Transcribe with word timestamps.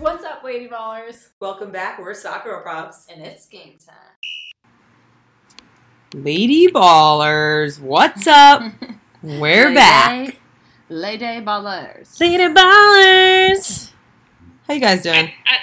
What's 0.00 0.24
up, 0.24 0.42
Lady 0.42 0.66
Ballers? 0.66 1.28
Welcome 1.40 1.70
back. 1.72 1.98
We're 1.98 2.14
SoccerGrlProbs. 2.14 3.12
And 3.12 3.20
it's 3.22 3.44
game 3.44 3.74
time. 3.86 4.72
Lady 6.14 6.68
Ballers, 6.68 7.78
what's 7.78 8.26
up? 8.26 8.62
We're 9.22 9.64
Lady- 9.66 9.74
back. 9.74 10.36
Lady 10.88 11.44
Ballers. 11.44 12.18
Lady 12.18 12.44
Ballers. 12.44 13.90
How 14.66 14.72
you 14.72 14.80
guys 14.80 15.02
doing? 15.02 15.30
I, 15.46 15.56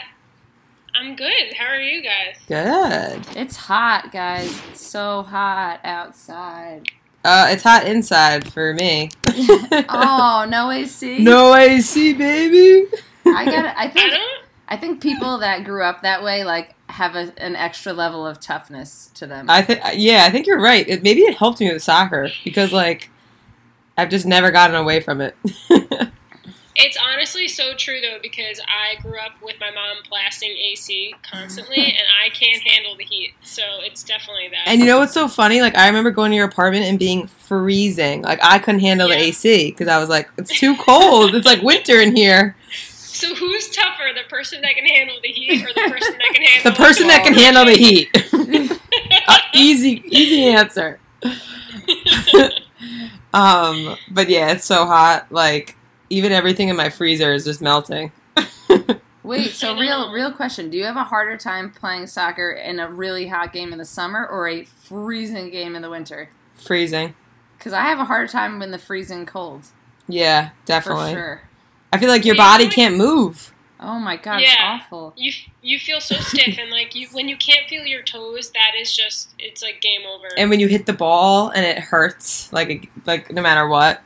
I'm 0.93 1.15
good. 1.15 1.54
How 1.57 1.65
are 1.65 1.79
you 1.81 2.04
guys? 2.04 2.38
Good. 2.47 3.35
It's 3.35 3.55
hot, 3.55 4.11
guys. 4.11 4.61
It's 4.69 4.85
so 4.85 5.23
hot 5.23 5.79
outside. 5.83 6.83
Uh, 7.25 7.47
it's 7.49 7.63
hot 7.63 7.88
inside 7.88 8.54
for 8.54 8.75
me. 8.75 9.09
oh, 9.25 10.45
no 10.49 10.69
AC? 10.69 11.17
no 11.23 11.55
AC, 11.55 12.13
baby. 12.13 12.85
I 13.36 13.45
got 13.45 13.65
I 13.65 13.83
I 13.83 13.87
think 13.89 14.11
don't. 14.11 14.43
I 14.69 14.77
think 14.77 15.01
people 15.01 15.37
that 15.39 15.63
grew 15.63 15.83
up 15.83 16.01
that 16.01 16.23
way 16.23 16.43
like 16.43 16.75
have 16.89 17.15
a, 17.15 17.33
an 17.37 17.55
extra 17.55 17.93
level 17.93 18.25
of 18.25 18.39
toughness 18.39 19.11
to 19.15 19.27
them. 19.27 19.49
I 19.49 19.61
think, 19.61 19.81
yeah, 19.95 20.25
I 20.25 20.29
think 20.29 20.47
you're 20.47 20.61
right. 20.61 20.87
It, 20.87 21.04
maybe 21.04 21.21
it 21.21 21.35
helped 21.35 21.59
me 21.59 21.71
with 21.71 21.83
soccer 21.83 22.29
because, 22.43 22.71
like, 22.71 23.09
I've 23.97 24.09
just 24.09 24.25
never 24.25 24.51
gotten 24.51 24.75
away 24.75 24.99
from 25.01 25.21
it. 25.21 25.35
It's 26.79 26.95
honestly 27.04 27.47
so 27.47 27.73
true 27.73 27.99
though 28.01 28.19
because 28.21 28.61
I 28.68 29.01
grew 29.01 29.18
up 29.19 29.41
with 29.41 29.55
my 29.59 29.71
mom 29.71 29.97
blasting 30.07 30.51
AC 30.51 31.15
constantly, 31.23 31.77
and 31.77 32.07
I 32.23 32.30
can't 32.30 32.61
handle 32.61 32.95
the 32.95 33.03
heat. 33.03 33.33
So 33.41 33.63
it's 33.80 34.03
definitely 34.03 34.49
that. 34.49 34.67
and 34.67 34.80
you 34.80 34.85
know 34.85 34.99
what's 34.99 35.13
so 35.13 35.27
funny? 35.27 35.59
Like, 35.61 35.75
I 35.75 35.88
remember 35.88 36.11
going 36.11 36.30
to 36.31 36.35
your 36.35 36.45
apartment 36.45 36.85
and 36.85 36.99
being 36.99 37.25
freezing. 37.25 38.21
Like, 38.21 38.39
I 38.44 38.59
couldn't 38.59 38.81
handle 38.81 39.07
the 39.07 39.16
AC 39.16 39.71
because 39.71 39.88
I 39.88 39.97
was 39.97 40.07
like, 40.07 40.30
it's 40.38 40.57
too 40.59 40.75
cold. 40.77 41.33
it's 41.33 41.47
like 41.47 41.63
winter 41.63 41.99
in 41.99 42.16
here. 42.16 42.55
So 43.17 43.33
who's 43.35 43.69
tougher, 43.69 44.13
the 44.15 44.29
person 44.29 44.61
that 44.61 44.75
can 44.75 44.85
handle 44.85 45.17
the 45.21 45.29
heat 45.29 45.63
or 45.63 45.67
the 45.67 45.91
person 45.91 46.17
that 46.17 46.29
can 46.33 46.43
handle 46.43 46.63
The 46.63 46.69
heat? 46.69 46.77
The 46.77 46.83
person 46.83 47.07
that 47.07 47.23
can 47.23 47.33
handle 47.33 47.65
the 47.65 47.73
heat. 47.73 48.09
Uh, 49.27 49.37
easy, 49.53 50.03
easy 50.05 50.45
answer. 50.45 50.99
um, 53.33 53.97
but 54.11 54.29
yeah, 54.29 54.51
it's 54.51 54.65
so 54.65 54.85
hot. 54.85 55.27
Like 55.31 55.75
even 56.09 56.31
everything 56.31 56.69
in 56.69 56.75
my 56.75 56.89
freezer 56.89 57.33
is 57.33 57.43
just 57.45 57.61
melting. 57.61 58.11
Wait, 59.23 59.52
so 59.52 59.75
real 59.77 60.11
real 60.11 60.31
question. 60.31 60.69
Do 60.69 60.77
you 60.77 60.85
have 60.85 60.95
a 60.95 61.03
harder 61.03 61.37
time 61.37 61.71
playing 61.71 62.07
soccer 62.07 62.52
in 62.52 62.79
a 62.79 62.89
really 62.89 63.27
hot 63.27 63.52
game 63.52 63.73
in 63.73 63.79
the 63.79 63.85
summer 63.85 64.25
or 64.25 64.47
a 64.47 64.63
freezing 64.63 65.49
game 65.49 65.75
in 65.75 65.81
the 65.81 65.89
winter? 65.89 66.29
Freezing. 66.53 67.15
Cuz 67.59 67.73
I 67.73 67.81
have 67.81 67.99
a 67.99 68.05
harder 68.05 68.27
time 68.27 68.61
in 68.61 68.71
the 68.71 68.77
freezing 68.77 69.25
cold. 69.25 69.65
Yeah, 70.07 70.52
definitely. 70.65 71.13
For 71.13 71.13
definitely. 71.13 71.13
sure. 71.13 71.46
I 71.93 71.97
feel 71.97 72.09
like 72.09 72.25
your 72.25 72.35
body 72.35 72.66
like- 72.66 72.73
can't 72.73 72.95
move. 72.97 73.53
Oh 73.80 73.99
my 73.99 74.17
god, 74.17 74.41
it's 74.41 74.52
Yeah. 74.52 74.80
awful. 74.81 75.13
You 75.16 75.31
you 75.61 75.77
feel 75.77 76.02
so 76.02 76.16
stiff, 76.16 76.57
and 76.57 76.71
like 76.71 76.95
you 76.95 77.07
when 77.11 77.27
you 77.30 77.38
can't 77.38 77.67
feel 77.69 77.85
your 77.85 78.02
toes, 78.02 78.49
that 78.52 78.71
is 78.80 78.91
just 78.95 79.30
it's 79.38 79.61
like 79.61 79.81
game 79.81 80.02
over. 80.11 80.27
And 80.35 80.49
when 80.49 80.59
you 80.59 80.67
hit 80.67 80.88
the 80.88 80.93
ball 80.93 81.49
and 81.49 81.63
it 81.63 81.77
hurts, 81.77 82.52
like 82.52 82.89
like 83.05 83.31
no 83.31 83.41
matter 83.41 83.67
what. 83.67 84.02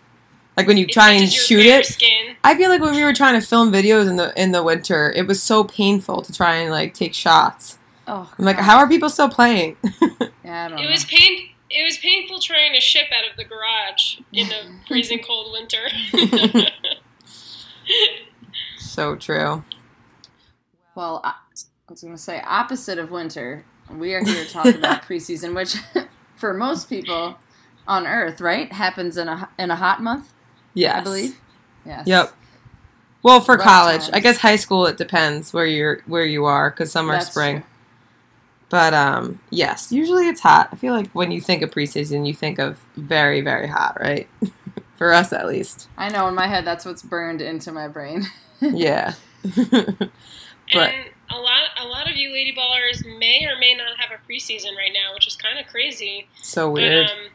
Like 0.58 0.68
when 0.68 0.76
you 0.76 0.84
It 0.84 0.92
try 0.92 1.12
and 1.12 1.32
shoot 1.32 1.66
it. 1.66 1.86
Skin. 1.86 2.36
I 2.44 2.56
feel 2.58 2.70
like 2.70 2.82
when 2.82 2.94
we 2.94 3.04
were 3.06 3.14
trying 3.14 3.40
to 3.40 3.48
film 3.48 3.72
videos 3.72 4.09
in 4.09 4.18
the 4.18 4.34
in 4.40 4.52
the 4.52 4.62
winter, 4.62 5.09
it 5.16 5.26
was 5.26 5.42
so 5.42 5.64
painful 5.64 6.22
to 6.24 6.34
try 6.34 6.56
and 6.58 6.70
like 6.72 6.94
take 6.94 7.14
shots. 7.14 7.78
Oh. 8.08 8.30
I'm 8.38 8.44
like, 8.44 8.58
how 8.58 8.78
are 8.80 8.90
people 8.90 9.09
still 9.09 9.30
playing? 9.30 9.78
Yeah, 10.44 10.66
I 10.66 10.70
don't 10.70 10.80
It 10.80 10.84
know. 10.86 10.92
was 10.92 11.06
pain. 11.06 11.48
It 11.70 11.84
was 11.86 11.98
painful 12.00 12.40
trying 12.42 12.74
to 12.76 12.82
ship 12.82 13.06
out 13.18 13.30
of 13.32 13.38
the 13.38 13.46
garage 13.46 14.18
in 14.34 14.50
the 14.50 14.62
freezing 14.88 15.20
cold 15.26 15.54
winter. 15.54 15.88
so 18.80 19.16
true. 19.16 19.64
Well, 20.96 21.22
I, 21.24 21.34
was 21.90 22.02
going 22.02 22.16
to 22.16 22.22
say 22.22 22.42
opposite 22.46 22.98
of 22.98 23.12
winter. 23.12 23.66
We 23.90 24.14
are 24.14 24.24
here 24.24 24.46
to 24.46 24.50
talk 24.50 24.66
about 24.75 25.03
preseason, 25.03 25.56
which 25.56 25.75
for 26.36 26.53
most 26.53 26.90
people 26.90 27.38
on 27.88 28.08
Earth, 28.08 28.42
right, 28.42 28.72
happens 28.72 29.18
in 29.18 29.28
a 29.28 29.50
in 29.59 29.72
a 29.72 29.75
hot 29.75 30.02
month. 30.02 30.34
Yes. 30.74 31.00
I 31.00 31.03
believe. 31.03 31.42
Yes. 31.86 32.08
Yep. 32.08 32.34
Well, 33.24 33.40
for 33.40 33.56
Rough 33.56 33.64
college, 33.64 34.09
I 34.13 34.19
guess 34.19 34.38
high 34.38 34.56
school 34.56 34.88
it 34.88 34.98
depends 34.98 35.53
where 35.53 35.66
you're 35.66 36.02
where 36.06 36.25
you 36.25 36.46
are 36.46 36.69
because 36.69 36.92
some 36.92 37.09
are 37.09 37.13
That's 37.13 37.30
spring. 37.30 37.58
true. 37.58 37.68
But 38.69 38.94
um, 38.94 39.42
yes, 39.50 39.92
usually 39.92 40.30
it's 40.30 40.40
hot. 40.40 40.69
I 40.72 40.75
feel 40.78 40.94
like 40.94 41.12
when 41.12 41.31
you 41.31 41.42
think 41.42 41.62
of 41.62 41.72
preseason, 41.72 42.25
you 42.25 42.34
think 42.34 42.58
of 42.58 42.80
very 42.96 43.42
very 43.42 43.68
hot, 43.68 44.00
right? 44.00 44.30
For 45.01 45.12
us 45.12 45.34
at 45.34 45.47
least. 45.47 45.89
I 45.97 46.09
know 46.09 46.28
in 46.28 46.35
my 46.35 46.45
head 46.45 46.63
that's 46.63 46.85
what's 46.85 47.01
burned 47.01 47.41
into 47.41 47.72
my 47.72 47.88
brain. 47.88 48.28
Yeah. 48.62 49.16
But- 50.73 50.94
and 50.94 51.09
a 51.31 51.38
lot, 51.38 51.63
a 51.78 51.85
lot 51.88 52.09
of 52.09 52.16
you 52.16 52.31
lady 52.31 52.53
ballers 52.56 53.03
may 53.17 53.44
or 53.45 53.57
may 53.59 53.73
not 53.73 53.97
have 53.97 54.12
a 54.12 54.31
preseason 54.31 54.78
right 54.78 54.94
now, 54.94 55.16
which 55.16 55.25
is 55.28 55.35
kind 55.35 55.57
of 55.57 55.66
crazy. 55.66 56.28
so 56.44 56.69
weird. 56.69 57.07
But 57.07 57.12
um, 57.12 57.31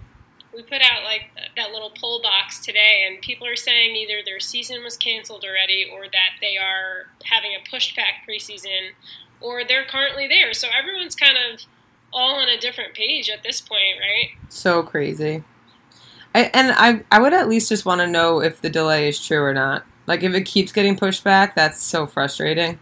we 0.54 0.62
put 0.62 0.80
out 0.80 1.02
like 1.02 1.22
that 1.56 1.72
little 1.72 1.90
poll 2.00 2.22
box 2.22 2.64
today, 2.64 3.04
and 3.06 3.20
people 3.20 3.46
are 3.46 3.56
saying 3.56 3.96
either 3.96 4.22
their 4.24 4.38
season 4.40 4.84
was 4.84 4.96
canceled 4.96 5.44
already, 5.44 5.90
or 5.92 6.04
that 6.04 6.38
they 6.40 6.56
are 6.56 7.08
having 7.24 7.50
a 7.50 7.68
pushed 7.68 7.94
back 7.96 8.26
preseason, 8.26 8.90
or 9.40 9.64
they're 9.64 9.84
currently 9.84 10.28
there. 10.28 10.54
So 10.54 10.68
everyone's 10.72 11.16
kind 11.16 11.36
of 11.36 11.60
all 12.12 12.36
on 12.36 12.48
a 12.48 12.58
different 12.58 12.94
page 12.94 13.28
at 13.28 13.42
this 13.42 13.60
point, 13.60 13.98
right? 14.00 14.30
so 14.48 14.82
crazy. 14.82 15.42
I, 16.36 16.50
and 16.52 16.72
I 16.72 17.02
I 17.10 17.20
would 17.20 17.32
at 17.32 17.48
least 17.48 17.68
just 17.70 17.86
want 17.86 18.00
to 18.02 18.06
know 18.06 18.40
if 18.42 18.60
the 18.60 18.68
delay 18.68 19.08
is 19.08 19.24
true 19.24 19.42
or 19.42 19.54
not. 19.54 19.84
Like 20.06 20.22
if 20.22 20.34
it 20.34 20.42
keeps 20.42 20.70
getting 20.70 20.96
pushed 20.96 21.24
back, 21.24 21.54
that's 21.54 21.82
so 21.82 22.06
frustrating. 22.06 22.78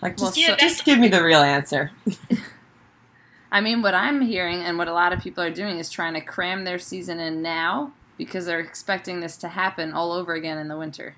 Like 0.00 0.18
Well, 0.18 0.28
just, 0.30 0.38
Yeah, 0.38 0.48
that's- 0.52 0.72
just 0.72 0.84
give 0.84 0.98
me 0.98 1.08
the 1.08 1.22
real 1.22 1.40
answer. 1.42 1.90
I 3.52 3.60
mean, 3.60 3.82
what 3.82 3.94
I'm 3.94 4.22
hearing 4.22 4.60
and 4.62 4.78
what 4.78 4.88
a 4.88 4.92
lot 4.94 5.12
of 5.12 5.20
people 5.20 5.44
are 5.44 5.50
doing 5.50 5.78
is 5.78 5.90
trying 5.90 6.14
to 6.14 6.20
cram 6.22 6.64
their 6.64 6.78
season 6.78 7.20
in 7.20 7.42
now 7.42 7.92
because 8.16 8.46
they're 8.46 8.60
expecting 8.60 9.20
this 9.20 9.36
to 9.38 9.48
happen 9.48 9.92
all 9.92 10.12
over 10.12 10.32
again 10.32 10.56
in 10.56 10.68
the 10.68 10.76
winter. 10.78 11.16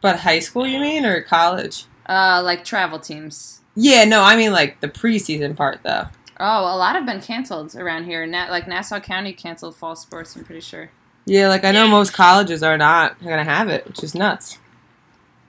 But 0.00 0.20
high 0.20 0.40
school, 0.40 0.66
you 0.66 0.80
mean, 0.80 1.06
or 1.06 1.22
college? 1.22 1.84
Uh, 2.08 2.42
like 2.44 2.64
travel 2.64 2.98
teams. 2.98 3.60
Yeah, 3.76 4.04
no, 4.04 4.22
I 4.22 4.36
mean 4.36 4.52
like 4.52 4.80
the 4.80 4.88
preseason 4.88 5.56
part 5.56 5.80
though. 5.84 6.06
Oh, 6.40 6.60
a 6.62 6.76
lot 6.76 6.96
have 6.96 7.06
been 7.06 7.20
canceled 7.20 7.74
around 7.76 8.04
here. 8.04 8.26
Na- 8.26 8.48
like 8.50 8.66
Nassau 8.66 9.00
County 9.00 9.32
canceled 9.32 9.76
fall 9.76 9.94
sports. 9.96 10.34
I'm 10.36 10.44
pretty 10.44 10.60
sure. 10.60 10.90
Yeah, 11.26 11.48
like 11.48 11.64
I 11.64 11.70
know 11.72 11.84
Yeah. 11.84 11.90
most 11.90 12.12
colleges 12.12 12.62
are 12.62 12.76
not 12.76 13.20
gonna 13.22 13.44
have 13.44 13.68
it, 13.68 13.86
which 13.86 14.02
is 14.02 14.14
nuts. 14.14 14.58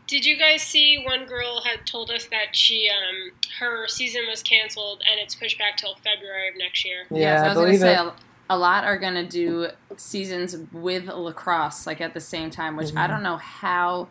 Did 0.08 0.24
you 0.26 0.38
guys 0.38 0.62
see 0.62 1.02
one 1.04 1.26
girl 1.26 1.62
had 1.64 1.86
told 1.88 2.12
us 2.12 2.26
that 2.28 2.56
she 2.56 2.90
um 2.90 3.32
her 3.60 3.88
season 3.88 4.22
was 4.30 4.44
canceled 4.44 5.02
and 5.10 5.20
it's 5.20 5.34
pushed 5.34 5.58
back 5.58 5.78
till 5.78 5.96
February 5.96 6.50
of 6.50 6.56
next 6.58 6.86
year? 6.86 7.06
Yeah, 7.10 7.18
Yes, 7.18 7.42
I, 7.42 7.46
I 7.46 7.48
was 7.50 7.56
gonna 7.56 7.66
believe 7.68 7.80
say 7.80 7.94
it. 7.96 8.00
a, 8.00 8.14
a 8.52 8.58
lot 8.58 8.84
are 8.84 8.98
gonna 8.98 9.26
do 9.26 9.68
seasons 9.98 10.56
with 10.72 11.08
lacrosse 11.08 11.88
like 11.88 12.00
at 12.02 12.14
the 12.14 12.20
same 12.22 12.52
time, 12.52 12.76
which 12.78 12.90
I 12.96 13.06
Mhm. 13.06 13.10
don't 13.10 13.24
know 13.24 13.38
how 13.38 14.10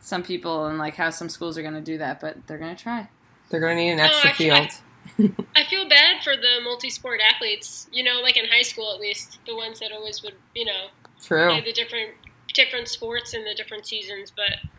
some 0.00 0.22
people 0.22 0.64
and 0.66 0.78
like 0.78 0.96
how 0.96 1.10
some 1.10 1.28
schools 1.28 1.58
are 1.58 1.62
gonna 1.62 1.82
do 1.82 1.98
that, 1.98 2.20
but 2.20 2.46
they're 2.46 2.56
gonna 2.58 2.74
try. 2.74 3.08
They're 3.50 3.60
gonna 3.60 3.74
need 3.74 3.90
an 3.90 3.98
No, 3.98 4.04
extra 4.04 4.30
I 4.30 4.32
feel- 4.32 4.56
field. 4.56 4.70
I 5.56 5.64
feel 5.64 5.88
bad 5.88 6.22
for 6.22 6.36
the 6.36 6.60
multi-sport 6.62 7.20
athletes. 7.20 7.88
You 7.92 8.04
know, 8.04 8.20
like 8.22 8.36
in 8.36 8.44
high 8.48 8.62
school 8.62 8.92
at 8.94 9.00
least, 9.00 9.38
the 9.46 9.56
ones 9.56 9.80
that 9.80 9.92
always 9.92 10.22
would 10.22 10.34
you 10.54 10.64
know 10.64 10.86
True. 11.22 11.48
play 11.48 11.60
the 11.60 11.72
different 11.72 12.12
different 12.54 12.88
sports 12.88 13.34
in 13.34 13.44
the 13.44 13.54
different 13.54 13.86
seasons, 13.86 14.32
but. 14.34 14.70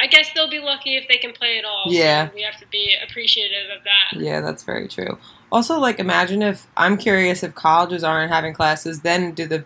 I 0.00 0.08
guess 0.08 0.30
they'll 0.34 0.50
be 0.50 0.58
lucky 0.58 0.96
if 0.96 1.06
they 1.06 1.16
can 1.16 1.32
play 1.32 1.58
at 1.60 1.64
all. 1.64 1.84
Yeah. 1.86 2.28
So 2.28 2.34
we 2.34 2.42
have 2.42 2.58
to 2.58 2.66
be 2.66 2.96
appreciative 3.08 3.70
of 3.76 3.84
that. 3.84 4.20
Yeah, 4.20 4.40
that's 4.40 4.64
very 4.64 4.88
true. 4.88 5.16
Also, 5.52 5.78
like, 5.78 6.00
imagine 6.00 6.42
if 6.42 6.66
I'm 6.76 6.96
curious 6.96 7.44
if 7.44 7.54
colleges 7.54 8.02
aren't 8.02 8.32
having 8.32 8.52
classes, 8.52 9.02
then 9.02 9.32
do 9.32 9.46
the 9.46 9.64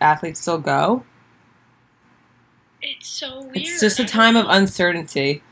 athletes 0.00 0.40
still 0.40 0.56
go? 0.56 1.04
It's 2.80 3.08
so 3.08 3.42
weird. 3.42 3.56
It's 3.56 3.80
just 3.80 4.00
a 4.00 4.06
time 4.06 4.36
of 4.36 4.46
uncertainty, 4.48 5.42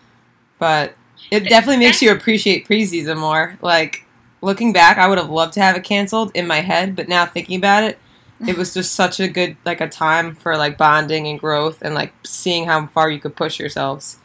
but 0.58 0.94
it 1.30 1.40
definitely 1.40 1.84
makes 1.84 2.00
you 2.00 2.10
appreciate 2.10 2.66
preseason 2.66 3.18
more. 3.18 3.58
Like, 3.60 4.06
looking 4.42 4.72
back, 4.72 4.98
I 4.98 5.08
would 5.08 5.18
have 5.18 5.30
loved 5.30 5.54
to 5.54 5.60
have 5.60 5.76
it 5.76 5.84
canceled 5.84 6.32
in 6.34 6.46
my 6.46 6.60
head, 6.60 6.94
but 6.94 7.08
now 7.08 7.24
thinking 7.24 7.56
about 7.56 7.84
it, 7.84 7.98
it 8.46 8.58
was 8.58 8.74
just 8.74 8.92
such 8.92 9.20
a 9.20 9.28
good 9.28 9.56
like 9.64 9.80
a 9.80 9.88
time 9.88 10.34
for 10.34 10.56
like 10.56 10.76
bonding 10.76 11.26
and 11.26 11.40
growth 11.40 11.80
and 11.80 11.94
like 11.94 12.12
seeing 12.24 12.66
how 12.66 12.86
far 12.88 13.08
you 13.08 13.20
could 13.20 13.36
push 13.36 13.58
yourselves. 13.58 14.18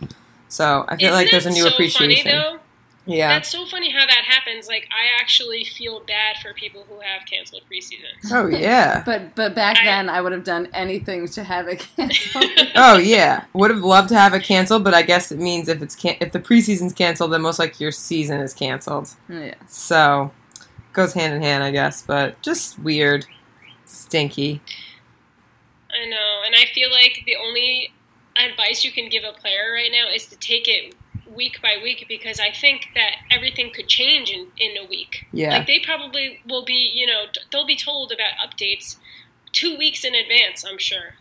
So 0.50 0.86
I 0.88 0.98
feel 0.98 1.08
Isn't 1.08 1.16
like 1.16 1.32
there's 1.32 1.46
a 1.46 1.52
new 1.52 1.64
so 1.64 1.70
appreciation. 1.70 2.32
Funny? 2.32 2.60
Yeah. 3.08 3.30
That's 3.30 3.50
so 3.50 3.66
funny 3.66 3.90
how 3.92 4.06
that 4.06 4.24
happens. 4.28 4.68
Like, 4.68 4.88
I 4.92 5.20
actually 5.20 5.64
feel 5.64 6.02
bad 6.02 6.36
for 6.42 6.54
people 6.54 6.86
who 6.88 7.00
have 7.00 7.26
canceled 7.26 7.64
preseason. 7.72 8.32
Oh 8.32 8.48
yeah. 8.48 9.02
But 9.06 9.34
but 9.36 9.56
back 9.56 9.78
I- 9.82 9.86
then 9.86 10.10
I 10.10 10.22
would 10.22 10.32
have 10.34 10.44
done 10.44 10.68
anything 10.74 11.28
to 11.30 11.44
have 11.44 11.68
it 11.68 11.88
canceled. 11.96 12.46
Oh 12.76 12.98
yeah. 12.98 13.46
Would 13.54 13.72
have 13.72 13.80
loved 13.82 14.10
to 14.10 14.16
have 14.20 14.34
it 14.34 14.44
canceled, 14.44 14.84
but 14.84 14.94
I 14.94 15.02
guess 15.02 15.32
it 15.32 15.40
means 15.40 15.68
if 15.70 15.82
it's 15.82 15.96
can- 15.96 16.18
if 16.20 16.32
the 16.32 16.40
preseason's 16.40 16.94
canceled, 16.94 17.32
then 17.34 17.42
most 17.42 17.58
likely 17.60 17.84
your 17.84 17.92
season 17.92 18.40
is 18.42 18.54
canceled. 18.54 19.10
yeah. 19.30 19.56
So 19.68 20.32
goes 20.94 21.14
hand 21.14 21.34
in 21.34 21.42
hand, 21.42 21.64
I 21.64 21.72
guess. 21.72 22.02
But 22.02 22.42
just 22.42 22.78
weird, 22.80 23.26
stinky. 23.86 24.62
I 25.90 26.06
know, 26.10 26.42
and 26.46 26.54
I 26.56 26.66
feel 26.74 26.92
like 26.92 27.24
the 27.26 27.36
only 27.38 27.92
advice 28.38 28.84
you 28.84 28.92
can 28.92 29.10
give 29.10 29.24
a 29.24 29.32
player 29.34 29.72
right 29.74 29.90
now 29.92 30.10
is 30.14 30.28
to 30.28 30.36
take 30.38 30.68
it 30.68 30.94
week 31.38 31.62
by 31.62 31.78
week 31.82 32.06
because 32.10 32.40
I 32.40 32.52
think 32.52 32.88
that 32.96 33.12
everything 33.32 33.72
could 33.74 33.88
change 33.88 34.30
in, 34.30 34.48
in 34.60 34.76
a 34.84 34.86
week. 34.90 35.26
Yeah. 35.32 35.52
Like 35.52 35.68
they 35.68 35.80
probably 35.80 36.42
will 36.50 36.66
be, 36.66 36.92
you 36.94 37.08
know, 37.08 37.26
they'll 37.52 37.66
be 37.66 37.78
told 37.78 38.12
about 38.12 38.34
updates 38.46 38.98
two 39.54 39.78
weeks 39.78 40.04
in 40.04 40.14
advance. 40.16 40.66
I'm 40.66 40.78
sure 40.80 41.16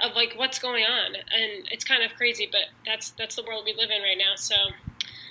of 0.00 0.14
like 0.16 0.34
what's 0.36 0.58
going 0.58 0.84
on, 0.84 1.14
and 1.14 1.68
it's 1.70 1.84
kind 1.84 2.02
of 2.02 2.12
crazy, 2.16 2.48
but 2.50 2.62
that's 2.84 3.10
that's 3.10 3.36
the 3.36 3.44
world 3.44 3.62
we 3.64 3.72
live 3.74 3.90
in 3.90 4.02
right 4.02 4.18
now. 4.18 4.34
So, 4.36 4.56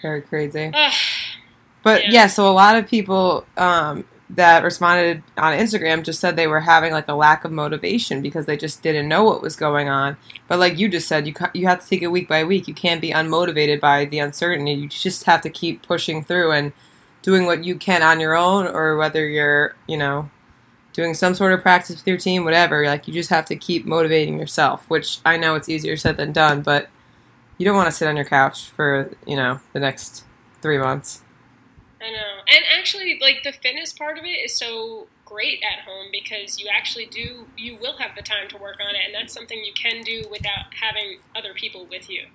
Very 0.01 0.21
crazy. 0.21 0.71
uh, 0.73 0.91
But 1.83 2.03
yeah. 2.05 2.09
Yeah. 2.11 2.27
so 2.27 2.49
a 2.49 2.55
lot 2.55 2.75
of 2.77 2.87
people 2.87 3.45
um, 3.57 4.05
that 4.35 4.63
responded 4.63 5.23
on 5.37 5.57
Instagram 5.57 6.03
just 6.03 6.19
said 6.19 6.35
they 6.35 6.47
were 6.47 6.61
having 6.61 6.93
like 6.93 7.07
a 7.09 7.13
lack 7.13 7.43
of 7.43 7.51
motivation 7.51 8.21
because 8.21 8.45
they 8.45 8.55
just 8.55 8.81
didn't 8.81 9.09
know 9.09 9.23
what 9.23 9.41
was 9.41 9.55
going 9.55 9.89
on. 9.89 10.15
But 10.47 10.59
like 10.59 10.77
you 10.77 10.87
just 10.87 11.07
said, 11.07 11.27
you 11.27 11.33
ca- 11.33 11.51
you 11.53 11.67
have 11.67 11.81
to 11.81 11.87
take 11.87 12.01
it 12.01 12.07
week 12.07 12.29
by 12.29 12.43
week. 12.43 12.67
You 12.67 12.73
can't 12.73 13.01
be 13.01 13.11
unmotivated 13.11 13.81
by 13.81 14.05
the 14.05 14.19
uncertainty. 14.19 14.73
You 14.73 14.87
just 14.87 15.25
have 15.25 15.41
to 15.41 15.49
keep 15.49 15.85
pushing 15.85 16.23
through 16.23 16.51
and 16.51 16.71
doing 17.21 17.45
what 17.45 17.65
you 17.65 17.75
can 17.75 18.01
on 18.01 18.19
your 18.19 18.35
own, 18.35 18.67
or 18.67 18.95
whether 18.95 19.27
you're 19.27 19.75
you 19.87 19.97
know 19.97 20.29
doing 20.93 21.13
some 21.13 21.35
sort 21.35 21.53
of 21.53 21.61
practice 21.61 21.97
with 21.97 22.07
your 22.07 22.17
team, 22.17 22.45
whatever. 22.45 22.85
Like 22.85 23.07
you 23.07 23.13
just 23.13 23.29
have 23.31 23.45
to 23.45 23.55
keep 23.55 23.85
motivating 23.85 24.39
yourself. 24.39 24.89
Which 24.89 25.19
I 25.25 25.35
know 25.35 25.55
it's 25.55 25.69
easier 25.69 25.97
said 25.97 26.15
than 26.15 26.31
done, 26.31 26.61
but 26.61 26.89
you 27.57 27.65
don't 27.65 27.75
want 27.75 27.87
to 27.87 27.95
sit 27.95 28.07
on 28.07 28.15
your 28.15 28.25
couch 28.25 28.69
for 28.69 29.11
you 29.27 29.35
know 29.35 29.59
the 29.73 29.79
next 29.81 30.23
three 30.61 30.77
months. 30.77 31.21
I 32.01 32.11
know. 32.11 32.41
And 32.47 32.63
actually, 32.77 33.19
like 33.21 33.43
the 33.43 33.51
fitness 33.51 33.93
part 33.93 34.17
of 34.17 34.23
it 34.25 34.29
is 34.29 34.55
so 34.55 35.07
great 35.25 35.63
at 35.63 35.85
home 35.85 36.07
because 36.11 36.59
you 36.59 36.67
actually 36.73 37.05
do, 37.05 37.45
you 37.57 37.77
will 37.79 37.97
have 37.97 38.15
the 38.15 38.21
time 38.21 38.49
to 38.49 38.57
work 38.57 38.77
on 38.81 38.95
it, 38.95 39.01
and 39.05 39.13
that's 39.13 39.33
something 39.33 39.63
you 39.63 39.73
can 39.73 40.01
do 40.01 40.23
without 40.31 40.73
having 40.79 41.19
other 41.35 41.53
people 41.53 41.85
with 41.85 42.09
you. 42.09 42.25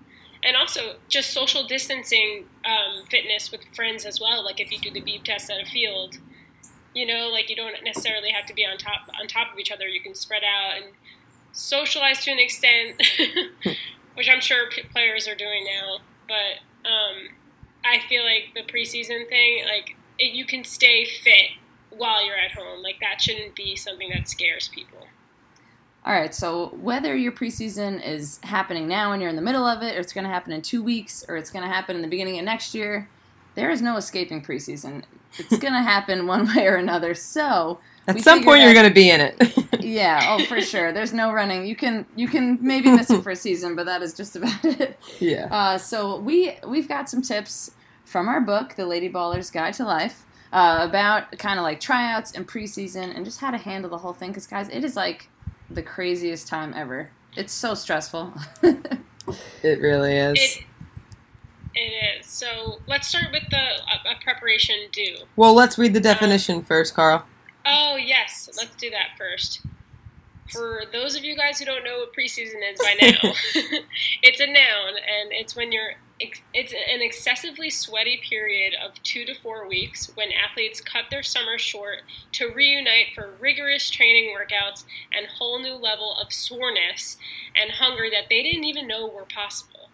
And 0.42 0.56
also, 0.56 0.96
just 1.08 1.30
social 1.32 1.66
distancing 1.66 2.44
um, 2.64 3.04
fitness 3.06 3.50
with 3.50 3.62
friends 3.74 4.04
as 4.04 4.20
well. 4.20 4.44
Like 4.44 4.60
if 4.60 4.70
you 4.70 4.78
do 4.78 4.90
the 4.90 5.00
beep 5.00 5.24
test 5.24 5.50
at 5.50 5.60
a 5.60 5.66
field, 5.66 6.18
you 6.94 7.04
know, 7.04 7.28
like 7.28 7.50
you 7.50 7.56
don't 7.56 7.74
necessarily 7.84 8.30
have 8.30 8.46
to 8.46 8.54
be 8.54 8.64
on 8.64 8.78
top 8.78 9.08
on 9.20 9.26
top 9.26 9.52
of 9.52 9.58
each 9.58 9.72
other. 9.72 9.88
You 9.88 10.00
can 10.00 10.14
spread 10.14 10.42
out 10.44 10.82
and 10.82 10.92
socialize 11.52 12.22
to 12.24 12.30
an 12.30 12.38
extent, 12.38 13.02
which 14.14 14.28
I'm 14.28 14.40
sure 14.40 14.68
players 14.92 15.26
are 15.26 15.34
doing 15.34 15.64
now. 15.64 15.98
But 16.28 16.88
um, 16.88 17.28
I 17.86 18.00
feel 18.08 18.24
like 18.24 18.52
the 18.54 18.70
preseason 18.72 19.28
thing, 19.28 19.64
like 19.64 19.96
it, 20.18 20.32
you 20.34 20.44
can 20.44 20.64
stay 20.64 21.04
fit 21.04 21.50
while 21.90 22.24
you're 22.24 22.36
at 22.36 22.52
home. 22.52 22.82
Like 22.82 22.96
that 23.00 23.20
shouldn't 23.20 23.54
be 23.54 23.76
something 23.76 24.10
that 24.10 24.28
scares 24.28 24.68
people. 24.68 25.06
All 26.04 26.12
right, 26.12 26.32
so 26.32 26.68
whether 26.80 27.16
your 27.16 27.32
preseason 27.32 28.04
is 28.06 28.38
happening 28.44 28.86
now 28.86 29.10
and 29.10 29.20
you're 29.20 29.28
in 29.28 29.34
the 29.34 29.42
middle 29.42 29.66
of 29.66 29.82
it, 29.82 29.96
or 29.96 30.00
it's 30.00 30.12
going 30.12 30.22
to 30.22 30.30
happen 30.30 30.52
in 30.52 30.62
two 30.62 30.80
weeks, 30.80 31.24
or 31.28 31.36
it's 31.36 31.50
going 31.50 31.64
to 31.64 31.68
happen 31.68 31.96
in 31.96 32.02
the 32.02 32.06
beginning 32.06 32.38
of 32.38 32.44
next 32.44 32.76
year, 32.76 33.08
there 33.56 33.70
is 33.70 33.82
no 33.82 33.96
escaping 33.96 34.40
preseason. 34.40 35.02
It's 35.36 35.58
going 35.58 35.72
to 35.72 35.82
happen 35.82 36.28
one 36.28 36.46
way 36.54 36.68
or 36.68 36.76
another. 36.76 37.12
So, 37.16 37.80
At 38.06 38.20
some 38.20 38.38
figured 38.38 38.44
point, 38.44 38.62
you're 38.62 38.72
going 38.72 38.88
to 38.88 38.94
be 38.94 39.10
in 39.10 39.20
it. 39.20 39.80
yeah, 39.80 40.36
oh 40.38 40.44
for 40.44 40.60
sure. 40.72 40.92
There's 40.92 41.12
no 41.12 41.32
running. 41.32 41.66
You 41.66 41.74
can 41.74 42.06
you 42.14 42.28
can 42.28 42.58
maybe 42.60 42.92
miss 42.92 43.10
it 43.10 43.22
for 43.24 43.30
a 43.30 43.36
season, 43.36 43.74
but 43.74 43.86
that 43.86 44.00
is 44.00 44.14
just 44.14 44.36
about 44.36 44.64
it. 44.64 44.96
yeah. 45.18 45.48
Uh, 45.50 45.76
so 45.76 46.20
we 46.20 46.56
we've 46.64 46.86
got 46.86 47.10
some 47.10 47.20
tips 47.20 47.72
from 48.06 48.28
our 48.28 48.40
book, 48.40 48.74
The 48.76 48.86
Lady 48.86 49.08
Baller's 49.08 49.50
Guide 49.50 49.74
to 49.74 49.84
Life, 49.84 50.24
uh, 50.52 50.78
about 50.80 51.36
kind 51.38 51.58
of 51.58 51.64
like 51.64 51.80
tryouts 51.80 52.32
and 52.32 52.48
preseason 52.48 53.14
and 53.14 53.24
just 53.24 53.40
how 53.40 53.50
to 53.50 53.58
handle 53.58 53.90
the 53.90 53.98
whole 53.98 54.14
thing. 54.14 54.30
Because 54.30 54.46
guys, 54.46 54.68
it 54.70 54.82
is 54.84 54.96
like 54.96 55.28
the 55.68 55.82
craziest 55.82 56.48
time 56.48 56.72
ever. 56.74 57.10
It's 57.36 57.52
so 57.52 57.74
stressful. 57.74 58.32
It 59.62 59.80
really 59.80 60.16
is. 60.16 60.38
It 60.38 60.64
it 61.74 62.20
is. 62.20 62.26
So 62.26 62.80
let's 62.86 63.08
start 63.08 63.26
with 63.32 63.42
the 63.50 63.56
a, 63.56 64.12
a 64.12 64.22
preparation 64.22 64.76
due. 64.92 65.16
well, 65.36 65.54
let's 65.54 65.76
read 65.78 65.94
the 65.94 66.00
definition 66.00 66.62
first, 66.62 66.94
Carl. 66.94 67.24
Oh 67.64 67.96
yes, 67.96 68.48
let's 68.56 68.74
do 68.76 68.88
that 68.90 69.18
first. 69.18 69.62
For 70.52 70.84
those 70.92 71.16
of 71.16 71.24
you 71.24 71.36
guys 71.36 71.58
who 71.58 71.64
don't 71.64 71.82
know 71.84 71.98
what 71.98 72.14
preseason 72.14 72.60
is 72.72 72.78
by 72.78 72.94
now, 73.00 73.32
it's 74.22 74.40
a 74.40 74.46
noun, 74.46 74.94
and 74.96 75.32
it's 75.32 75.56
when 75.56 75.72
you're 75.72 75.90
ex- 75.90 75.98
it's 76.18 76.72
an 76.72 77.02
excessively 77.02 77.68
sweaty 77.68 78.18
period 78.28 78.72
of 78.82 79.02
two 79.02 79.24
to 79.26 79.34
four 79.34 79.68
weeks 79.68 80.10
when 80.14 80.28
athletes 80.32 80.80
cut 80.80 81.04
their 81.10 81.22
summer 81.22 81.58
short 81.58 81.98
to 82.32 82.48
reunite 82.48 83.08
for 83.14 83.34
rigorous 83.38 83.90
training 83.90 84.34
workouts 84.34 84.84
and 85.12 85.26
whole 85.26 85.60
new 85.60 85.74
level 85.74 86.16
of 86.20 86.32
soreness 86.32 87.18
and 87.54 87.70
hunger 87.72 88.08
that 88.10 88.28
they 88.30 88.42
didn't 88.42 88.64
even 88.64 88.88
know 88.88 89.06
were 89.06 89.26
possible. 89.26 89.90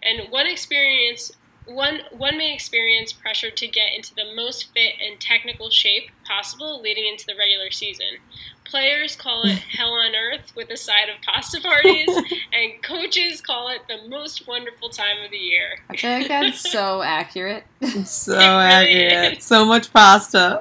And 0.00 0.30
one 0.30 0.46
experience 0.46 1.32
one 1.66 2.00
one 2.10 2.36
may 2.38 2.52
experience 2.54 3.12
pressure 3.12 3.50
to 3.50 3.66
get 3.66 3.94
into 3.94 4.14
the 4.14 4.34
most 4.34 4.72
fit 4.72 4.94
and 5.04 5.18
technical 5.20 5.70
shape 5.70 6.10
possible 6.24 6.80
leading 6.80 7.06
into 7.06 7.24
the 7.26 7.34
regular 7.38 7.70
season. 7.70 8.18
Players 8.64 9.14
call 9.16 9.42
it 9.44 9.58
hell 9.76 9.92
on 9.92 10.14
earth 10.14 10.52
with 10.56 10.70
a 10.70 10.76
side 10.76 11.08
of 11.08 11.20
pasta 11.22 11.60
parties, 11.60 12.08
and 12.52 12.82
coaches 12.82 13.40
call 13.40 13.68
it 13.68 13.82
the 13.88 14.08
most 14.08 14.46
wonderful 14.46 14.88
time 14.88 15.22
of 15.24 15.30
the 15.30 15.36
year. 15.38 15.78
I 15.90 15.96
feel 15.96 16.10
like 16.12 16.28
that's 16.28 16.70
so 16.70 17.02
accurate. 17.04 17.64
So 18.04 18.32
It 18.34 18.36
really 18.38 19.04
accurate. 19.06 19.38
is. 19.38 19.44
So 19.44 19.64
much 19.64 19.92
pasta. 19.92 20.60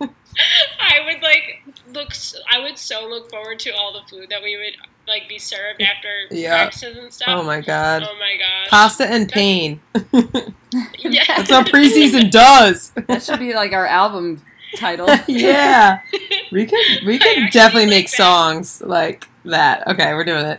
I 0.00 1.00
would 1.04 1.22
like 1.22 1.62
look. 1.92 2.12
I 2.52 2.60
would 2.60 2.78
so 2.78 3.06
look 3.08 3.30
forward 3.30 3.58
to 3.60 3.70
all 3.70 3.92
the 3.92 4.06
food 4.08 4.28
that 4.30 4.42
we 4.42 4.56
would 4.56 4.74
like 5.08 5.28
be 5.28 5.38
served 5.38 5.82
after 5.82 6.08
Yeah. 6.30 6.50
practices 6.64 6.96
and 6.98 7.12
stuff. 7.12 7.28
Oh 7.30 7.42
my 7.42 7.60
god. 7.60 8.02
Oh 8.08 8.16
my 8.18 8.36
god. 8.38 8.68
Pasta 8.68 9.04
and 9.06 9.28
pain. 9.28 9.80
Yeah. 10.98 11.24
That's 11.28 11.50
what 11.50 11.66
preseason 11.68 12.30
does. 12.30 12.90
That 13.06 13.22
should 13.22 13.38
be 13.38 13.54
like 13.54 13.72
our 13.72 13.86
album 13.86 14.42
title. 14.76 15.08
yeah. 15.26 16.00
We 16.52 16.66
could 16.66 16.78
we 17.06 17.14
I 17.16 17.18
could 17.18 17.50
definitely 17.52 17.86
like 17.86 17.90
make 17.90 18.10
that. 18.10 18.16
songs 18.16 18.82
like 18.82 19.26
that. 19.46 19.86
Okay, 19.88 20.12
we're 20.12 20.24
doing 20.24 20.58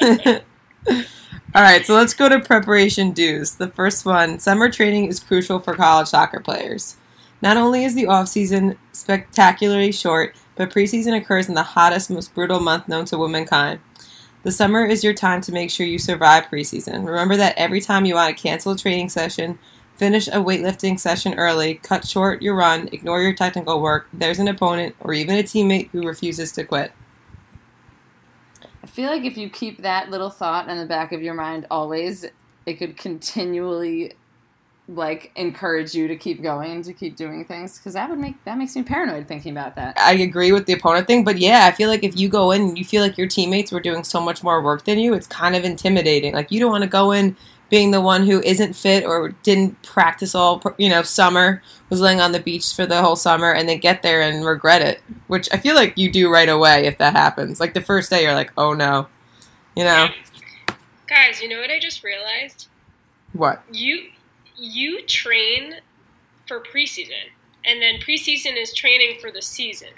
it. 0.00 0.44
All 1.54 1.60
right, 1.62 1.84
so 1.84 1.92
let's 1.94 2.14
go 2.14 2.30
to 2.30 2.40
preparation 2.40 3.12
dues. 3.12 3.56
The 3.56 3.68
first 3.68 4.06
one, 4.06 4.38
summer 4.38 4.70
training 4.70 5.06
is 5.06 5.20
crucial 5.20 5.58
for 5.58 5.74
college 5.74 6.08
soccer 6.08 6.40
players. 6.40 6.96
Not 7.42 7.58
only 7.58 7.84
is 7.84 7.94
the 7.94 8.06
off-season 8.06 8.78
spectacularly 8.92 9.92
short, 9.92 10.34
but 10.56 10.70
preseason 10.70 11.16
occurs 11.16 11.48
in 11.48 11.54
the 11.54 11.62
hottest, 11.62 12.10
most 12.10 12.34
brutal 12.34 12.60
month 12.60 12.88
known 12.88 13.04
to 13.06 13.18
womankind. 13.18 13.80
The 14.42 14.52
summer 14.52 14.84
is 14.84 15.04
your 15.04 15.14
time 15.14 15.40
to 15.42 15.52
make 15.52 15.70
sure 15.70 15.86
you 15.86 15.98
survive 15.98 16.46
preseason. 16.46 17.06
Remember 17.06 17.36
that 17.36 17.56
every 17.56 17.80
time 17.80 18.04
you 18.04 18.14
want 18.14 18.36
to 18.36 18.42
cancel 18.42 18.72
a 18.72 18.76
training 18.76 19.08
session, 19.08 19.58
finish 19.96 20.26
a 20.28 20.32
weightlifting 20.32 20.98
session 20.98 21.34
early, 21.34 21.74
cut 21.76 22.06
short 22.06 22.42
your 22.42 22.56
run, 22.56 22.88
ignore 22.90 23.22
your 23.22 23.34
technical 23.34 23.80
work, 23.80 24.08
there's 24.12 24.40
an 24.40 24.48
opponent 24.48 24.96
or 25.00 25.12
even 25.14 25.38
a 25.38 25.44
teammate 25.44 25.90
who 25.90 26.06
refuses 26.06 26.50
to 26.52 26.64
quit. 26.64 26.92
I 28.82 28.86
feel 28.88 29.08
like 29.10 29.24
if 29.24 29.36
you 29.36 29.48
keep 29.48 29.82
that 29.82 30.10
little 30.10 30.30
thought 30.30 30.68
in 30.68 30.76
the 30.76 30.86
back 30.86 31.12
of 31.12 31.22
your 31.22 31.34
mind 31.34 31.66
always, 31.70 32.26
it 32.66 32.74
could 32.74 32.96
continually 32.96 34.14
like 34.94 35.32
encourage 35.36 35.94
you 35.94 36.08
to 36.08 36.16
keep 36.16 36.42
going 36.42 36.70
and 36.72 36.84
to 36.84 36.92
keep 36.92 37.16
doing 37.16 37.44
things 37.44 37.78
because 37.78 37.94
that 37.94 38.10
would 38.10 38.18
make 38.18 38.42
that 38.44 38.58
makes 38.58 38.76
me 38.76 38.82
paranoid 38.82 39.26
thinking 39.26 39.52
about 39.52 39.76
that. 39.76 39.98
I 39.98 40.14
agree 40.14 40.52
with 40.52 40.66
the 40.66 40.74
opponent 40.74 41.06
thing, 41.06 41.24
but 41.24 41.38
yeah, 41.38 41.66
I 41.66 41.72
feel 41.72 41.88
like 41.88 42.04
if 42.04 42.16
you 42.16 42.28
go 42.28 42.50
in 42.50 42.62
and 42.62 42.78
you 42.78 42.84
feel 42.84 43.02
like 43.02 43.16
your 43.16 43.26
teammates 43.26 43.72
were 43.72 43.80
doing 43.80 44.04
so 44.04 44.20
much 44.20 44.42
more 44.42 44.62
work 44.62 44.84
than 44.84 44.98
you, 44.98 45.14
it's 45.14 45.26
kind 45.26 45.56
of 45.56 45.64
intimidating. 45.64 46.34
Like 46.34 46.50
you 46.50 46.60
don't 46.60 46.70
want 46.70 46.84
to 46.84 46.90
go 46.90 47.12
in 47.12 47.36
being 47.70 47.90
the 47.90 48.00
one 48.02 48.26
who 48.26 48.42
isn't 48.42 48.74
fit 48.74 49.02
or 49.02 49.30
didn't 49.42 49.80
practice 49.82 50.34
all, 50.34 50.62
you 50.76 50.90
know, 50.90 51.02
summer, 51.02 51.62
was 51.88 52.02
laying 52.02 52.20
on 52.20 52.32
the 52.32 52.40
beach 52.40 52.74
for 52.74 52.84
the 52.84 53.00
whole 53.00 53.16
summer 53.16 53.50
and 53.50 53.66
then 53.66 53.78
get 53.78 54.02
there 54.02 54.20
and 54.20 54.44
regret 54.44 54.82
it, 54.82 55.00
which 55.28 55.48
I 55.52 55.56
feel 55.56 55.74
like 55.74 55.96
you 55.96 56.12
do 56.12 56.30
right 56.30 56.50
away 56.50 56.84
if 56.84 56.98
that 56.98 57.14
happens. 57.14 57.60
Like 57.60 57.72
the 57.72 57.80
first 57.80 58.10
day 58.10 58.24
you're 58.24 58.34
like, 58.34 58.52
"Oh 58.58 58.74
no." 58.74 59.08
You 59.74 59.84
know? 59.84 60.08
Guys, 61.06 61.40
you 61.40 61.48
know 61.48 61.60
what 61.60 61.70
I 61.70 61.78
just 61.78 62.04
realized? 62.04 62.68
What? 63.32 63.62
You 63.72 64.08
you 64.62 65.02
train 65.06 65.74
for 66.46 66.60
preseason, 66.60 67.30
and 67.64 67.82
then 67.82 67.96
preseason 68.00 68.56
is 68.56 68.72
training 68.72 69.18
for 69.20 69.30
the 69.30 69.42
season. 69.42 69.88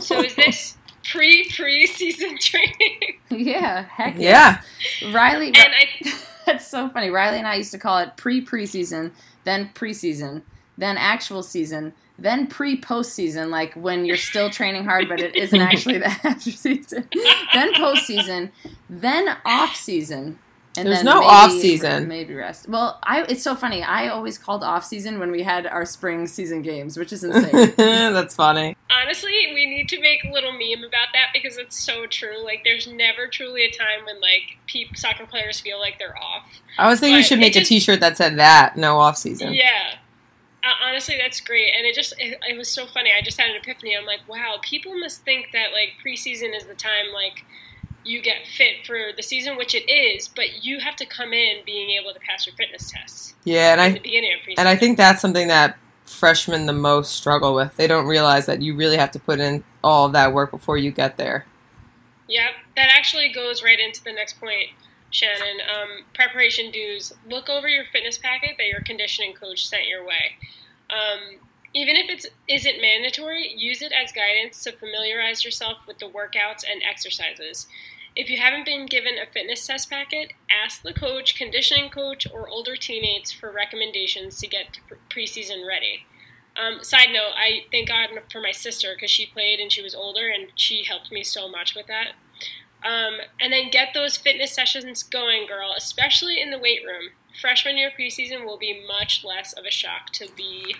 So 0.00 0.20
is 0.22 0.34
this 0.34 0.76
pre 1.04 1.44
preseason 1.48 2.38
training? 2.40 3.18
yeah, 3.30 3.84
heck 3.84 4.14
yeah. 4.16 4.62
yes. 5.00 5.14
Riley, 5.14 5.48
And 5.48 5.56
I 5.56 6.12
that's 6.46 6.66
so 6.66 6.88
funny. 6.88 7.10
Riley 7.10 7.38
and 7.38 7.46
I 7.46 7.54
used 7.56 7.70
to 7.72 7.78
call 7.78 7.98
it 7.98 8.16
pre 8.16 8.44
preseason, 8.44 9.12
then 9.44 9.70
preseason, 9.74 10.42
then 10.76 10.96
actual 10.98 11.42
season, 11.42 11.92
then 12.18 12.46
pre 12.48 12.80
postseason, 12.80 13.50
like 13.50 13.74
when 13.74 14.04
you're 14.04 14.16
still 14.16 14.50
training 14.50 14.84
hard, 14.84 15.08
but 15.08 15.20
it 15.20 15.36
isn't 15.36 15.60
actually 15.60 15.98
the 15.98 16.06
after 16.24 16.50
season. 16.50 17.08
then 17.54 17.72
postseason, 17.74 18.50
then 18.90 19.36
off 19.44 19.76
season, 19.76 20.38
And 20.76 20.86
There's 20.88 20.98
then 20.98 21.04
no 21.04 21.16
maybe- 21.20 21.26
off-season. 21.26 22.08
Maybe 22.08 22.34
rest. 22.34 22.66
Well, 22.68 22.98
I 23.02 23.22
it's 23.24 23.42
so 23.42 23.54
funny. 23.54 23.82
I 23.82 24.08
always 24.08 24.38
called 24.38 24.64
off 24.64 24.84
season 24.84 25.18
when 25.18 25.30
we 25.30 25.42
had 25.42 25.66
our 25.66 25.84
spring 25.84 26.26
season 26.26 26.62
games, 26.62 26.96
which 26.96 27.12
is 27.12 27.22
insane. 27.24 27.74
That's 27.76 28.34
funny. 28.34 28.76
Honestly, 28.90 29.50
we 29.54 29.66
need 29.66 29.88
to 29.90 30.00
make 30.00 30.24
a 30.24 30.32
little 30.32 30.52
meme 30.52 30.82
about 30.82 31.08
that 31.12 31.26
because 31.34 31.58
it's 31.58 31.76
so 31.78 32.06
true. 32.06 32.42
Like, 32.42 32.62
there's 32.64 32.86
never 32.86 33.26
truly 33.26 33.64
a 33.64 33.70
time 33.70 34.06
when 34.06 34.18
like 34.20 34.56
peop 34.66 34.96
soccer 34.96 35.26
players 35.26 35.60
feel 35.60 35.78
like 35.78 35.98
they're 35.98 36.16
off. 36.16 36.46
I 36.78 36.88
was 36.88 37.00
thinking 37.00 37.16
we 37.16 37.22
should 37.22 37.38
make 37.38 37.54
a 37.54 37.58
just- 37.60 37.68
T-shirt 37.68 38.00
that 38.00 38.16
said 38.16 38.38
that 38.38 38.76
no 38.78 38.98
off 38.98 39.18
season. 39.18 39.52
Yeah. 39.52 39.96
Uh, 40.64 40.86
honestly, 40.88 41.16
that's 41.20 41.40
great, 41.40 41.72
and 41.76 41.84
it 41.84 41.92
just 41.94 42.14
it, 42.18 42.38
it 42.48 42.56
was 42.56 42.70
so 42.70 42.86
funny. 42.86 43.10
I 43.10 43.20
just 43.20 43.38
had 43.38 43.50
an 43.50 43.56
epiphany. 43.56 43.96
I'm 43.96 44.06
like, 44.06 44.20
wow, 44.28 44.58
people 44.62 44.96
must 44.96 45.22
think 45.24 45.48
that 45.52 45.72
like 45.72 45.94
preseason 46.06 46.56
is 46.56 46.64
the 46.66 46.74
time 46.74 47.06
like 47.12 47.44
you 48.04 48.20
get 48.22 48.46
fit 48.46 48.84
for 48.86 48.98
the 49.16 49.22
season, 49.22 49.56
which 49.56 49.74
it 49.74 49.90
is, 49.90 50.28
but 50.28 50.64
you 50.64 50.80
have 50.80 50.96
to 50.96 51.06
come 51.06 51.32
in 51.32 51.58
being 51.64 51.90
able 51.90 52.12
to 52.12 52.20
pass 52.20 52.46
your 52.46 52.54
fitness 52.56 52.90
tests 52.90 53.34
Yeah, 53.44 53.72
and 53.72 53.80
I 53.80 53.92
beginning 53.98 54.32
of 54.34 54.40
preseason. 54.40 54.58
and 54.58 54.68
I 54.68 54.76
think 54.76 54.96
that's 54.96 55.20
something 55.20 55.48
that 55.48 55.76
freshmen 56.04 56.66
the 56.66 56.72
most 56.72 57.12
struggle 57.12 57.54
with. 57.54 57.76
They 57.76 57.86
don't 57.86 58.06
realize 58.06 58.46
that 58.46 58.60
you 58.60 58.74
really 58.76 58.96
have 58.96 59.10
to 59.12 59.18
put 59.18 59.40
in 59.40 59.64
all 59.82 60.06
of 60.06 60.12
that 60.12 60.32
work 60.32 60.50
before 60.50 60.76
you 60.76 60.90
get 60.90 61.16
there. 61.16 61.46
Yep, 62.28 62.50
that 62.76 62.88
actually 62.96 63.30
goes 63.32 63.62
right 63.62 63.78
into 63.78 64.02
the 64.02 64.12
next 64.12 64.38
point, 64.40 64.68
Shannon. 65.10 65.60
Um, 65.60 66.04
preparation 66.14 66.70
dues. 66.70 67.12
Look 67.28 67.48
over 67.48 67.68
your 67.68 67.84
fitness 67.92 68.18
packet 68.18 68.52
that 68.58 68.66
your 68.66 68.80
conditioning 68.80 69.34
coach 69.34 69.66
sent 69.66 69.86
your 69.86 70.04
way. 70.04 70.36
Um, 70.90 71.38
even 71.74 71.96
if 71.96 72.10
it 72.10 72.32
isn't 72.48 72.80
mandatory, 72.80 73.54
use 73.56 73.82
it 73.82 73.92
as 73.92 74.12
guidance 74.12 74.62
to 74.64 74.72
familiarize 74.72 75.44
yourself 75.44 75.78
with 75.86 75.98
the 75.98 76.08
workouts 76.08 76.64
and 76.70 76.82
exercises. 76.82 77.66
If 78.14 78.28
you 78.28 78.38
haven't 78.38 78.66
been 78.66 78.86
given 78.86 79.14
a 79.18 79.30
fitness 79.30 79.66
test 79.66 79.88
packet, 79.88 80.34
ask 80.50 80.82
the 80.82 80.92
coach, 80.92 81.34
conditioning 81.34 81.88
coach, 81.88 82.26
or 82.30 82.48
older 82.48 82.76
teammates 82.76 83.32
for 83.32 83.50
recommendations 83.50 84.38
to 84.40 84.46
get 84.46 84.80
preseason 85.08 85.66
ready. 85.66 86.04
Um, 86.54 86.84
side 86.84 87.08
note, 87.10 87.32
I 87.34 87.64
thank 87.70 87.88
God 87.88 88.10
for 88.30 88.42
my 88.42 88.52
sister 88.52 88.92
because 88.94 89.10
she 89.10 89.24
played 89.24 89.58
and 89.58 89.72
she 89.72 89.82
was 89.82 89.94
older 89.94 90.28
and 90.28 90.48
she 90.54 90.84
helped 90.84 91.10
me 91.10 91.22
so 91.22 91.48
much 91.48 91.74
with 91.74 91.86
that. 91.86 92.08
Um, 92.84 93.20
and 93.40 93.52
then 93.52 93.70
get 93.70 93.94
those 93.94 94.18
fitness 94.18 94.52
sessions 94.52 95.02
going, 95.02 95.46
girl, 95.46 95.72
especially 95.74 96.42
in 96.42 96.50
the 96.50 96.58
weight 96.58 96.84
room. 96.84 97.12
Freshman 97.40 97.78
year 97.78 97.90
preseason 97.98 98.44
will 98.44 98.58
be 98.58 98.84
much 98.86 99.24
less 99.24 99.54
of 99.54 99.64
a 99.64 99.70
shock 99.70 100.10
to 100.12 100.26
the 100.36 100.74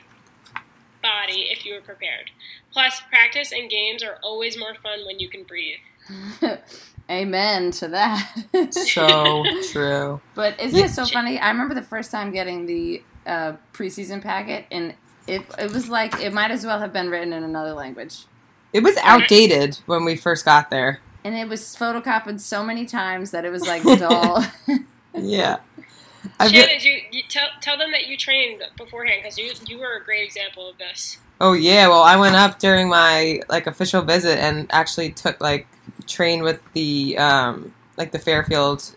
body 1.03 1.49
if 1.51 1.65
you 1.67 1.75
are 1.77 1.81
prepared. 1.81 2.31
Plus, 2.73 3.01
practice 3.11 3.53
and 3.53 3.69
games 3.69 4.03
are 4.03 4.19
always 4.23 4.57
more 4.59 4.75
fun 4.75 5.01
when 5.07 5.19
you 5.21 5.29
can 5.29 5.43
breathe. 5.45 5.79
Amen 7.11 7.71
to 7.73 7.89
that. 7.89 8.33
So 8.71 9.45
true. 9.73 10.21
But 10.35 10.59
isn't 10.61 10.79
it 10.79 10.91
so 10.91 11.05
funny? 11.05 11.39
I 11.39 11.51
remember 11.51 11.75
the 11.75 11.83
first 11.83 12.11
time 12.11 12.33
getting 12.33 12.67
the 12.67 13.03
uh, 13.27 13.55
preseason 13.73 14.23
packet, 14.23 14.67
and 14.71 14.95
it 15.27 15.43
it 15.59 15.73
was 15.73 15.89
like 15.89 16.19
it 16.21 16.33
might 16.33 16.51
as 16.51 16.65
well 16.65 16.79
have 16.81 16.93
been 16.93 17.11
written 17.11 17.33
in 17.33 17.43
another 17.45 17.73
language, 17.73 18.25
It 18.73 18.83
was 18.83 18.97
outdated 18.99 19.79
when 19.87 20.05
we 20.05 20.17
first 20.17 20.45
got 20.45 20.71
there. 20.71 21.01
and 21.25 21.37
it 21.37 21.49
was 21.49 21.61
photocopied 21.77 22.41
so 22.41 22.65
many 22.65 22.85
times 22.87 23.31
that 23.33 23.45
it 23.45 23.51
was 23.51 23.67
like 23.67 23.83
dull. 23.99 24.45
Yeah. 25.15 25.59
Shannon, 26.41 26.81
you, 26.81 27.01
you 27.11 27.23
tell, 27.29 27.49
tell 27.61 27.79
them 27.79 27.91
that 27.93 28.07
you 28.07 28.17
trained 28.17 28.63
beforehand 28.77 29.21
because 29.23 29.39
you, 29.39 29.53
you 29.67 29.79
were 29.79 29.97
a 29.97 30.05
great 30.05 30.25
example 30.25 30.69
of 30.69 30.79
this. 30.79 31.19
oh 31.41 31.53
yeah, 31.53 31.89
well 31.89 32.03
I 32.03 32.17
went 32.17 32.37
up 32.37 32.59
during 32.59 32.89
my 32.89 33.41
like 33.49 33.67
official 33.67 34.03
visit 34.03 34.39
and 34.39 34.67
actually 34.71 35.11
took 35.11 35.41
like 35.41 35.67
trained 36.07 36.43
with 36.43 36.61
the 36.75 37.17
um 37.19 37.75
like 37.97 38.13
the 38.13 38.19
Fairfield 38.19 38.95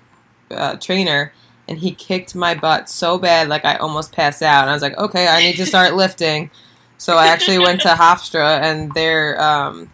uh, 0.52 0.76
trainer 0.78 1.34
and 1.68 1.80
he 1.80 1.92
kicked 1.92 2.36
my 2.36 2.54
butt 2.54 2.90
so 2.90 3.18
bad 3.18 3.48
like 3.50 3.66
I 3.66 3.76
almost 3.76 4.12
passed 4.12 4.44
out 4.44 4.62
and 4.62 4.70
I 4.70 4.74
was 4.74 4.82
like, 4.84 4.98
"Okay, 4.98 5.28
I 5.28 5.42
need 5.42 5.58
to 5.58 5.66
start 5.66 5.96
lifting." 6.06 6.52
So 6.98 7.18
I 7.18 7.28
actually 7.28 7.60
went 7.60 7.82
to 7.82 7.90
Hofstra 7.90 8.62
and 8.62 8.94
their 8.94 9.42
um 9.42 9.92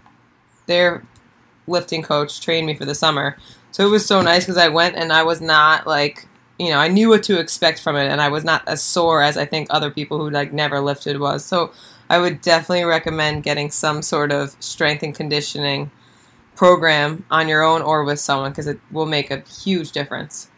their 0.68 1.04
lifting 1.68 2.04
coach 2.04 2.42
trained 2.42 2.68
me 2.68 2.76
for 2.76 2.86
the 2.86 2.96
summer. 2.96 3.38
So 3.72 3.86
it 3.88 3.90
was 3.90 4.06
so 4.06 4.22
nice 4.22 4.44
because 4.44 4.58
I 4.58 4.68
went 4.68 4.96
and 4.96 5.14
I 5.14 5.24
was 5.24 5.40
not 5.42 5.88
like, 5.88 6.28
you 6.62 6.70
know, 6.70 6.78
I 6.80 6.88
knew 6.88 7.10
what 7.10 7.24
to 7.24 7.40
expect 7.40 7.82
from 7.82 7.96
it, 7.96 8.08
and 8.12 8.22
I 8.22 8.30
was 8.30 8.44
not 8.44 8.68
as 8.68 8.82
sore 8.84 9.22
as 9.22 9.36
I 9.38 9.46
think 9.46 9.68
other 9.70 9.90
people 9.92 10.18
who 10.20 10.30
like 10.30 10.54
never 10.54 10.80
lifted 10.80 11.20
was. 11.20 11.44
So 11.44 11.72
I 12.10 12.20
would 12.20 12.42
definitely 12.42 12.84
recommend 12.86 13.44
getting 13.44 13.72
some 13.72 14.02
sort 14.02 14.32
of 14.32 14.56
strength 14.60 15.02
and 15.04 15.16
conditioning 15.16 15.92
program 16.56 17.26
on 17.32 17.48
your 17.48 17.64
own 17.64 17.82
or 17.82 18.04
with 18.04 18.20
someone 18.20 18.52
because 18.52 18.68
it 18.68 18.80
will 18.92 19.06
make 19.08 19.32
a 19.32 19.40
huge 19.64 19.92
difference. 19.92 20.50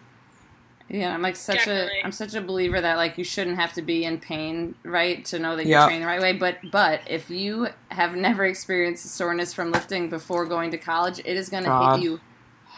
yeah, 0.90 1.14
I'm 1.14 1.22
like 1.22 1.36
such 1.36 1.58
Definitely. 1.60 2.00
a 2.02 2.06
I'm 2.06 2.12
such 2.12 2.36
a 2.36 2.42
believer 2.42 2.82
that 2.82 2.98
like 2.98 3.18
you 3.18 3.24
shouldn't 3.24 3.56
have 3.58 3.74
to 3.74 3.82
be 3.82 4.04
in 4.04 4.20
pain, 4.20 4.76
right, 4.84 5.24
to 5.26 5.40
know 5.40 5.56
that 5.56 5.66
Yeah. 5.66 5.80
you're 5.80 5.88
training 5.88 6.02
the 6.02 6.08
right 6.08 6.22
way. 6.22 6.34
But 6.34 6.58
but 6.72 7.02
if 7.08 7.30
you 7.30 7.70
have 7.90 8.16
never 8.16 8.46
experienced 8.46 9.06
soreness 9.06 9.54
from 9.54 9.72
lifting 9.72 10.10
before 10.10 10.46
going 10.46 10.72
to 10.72 10.78
college, 10.78 11.20
it 11.20 11.38
is 11.38 11.50
going 11.50 11.64
to 11.64 11.92
hit 11.94 12.04
you 12.04 12.20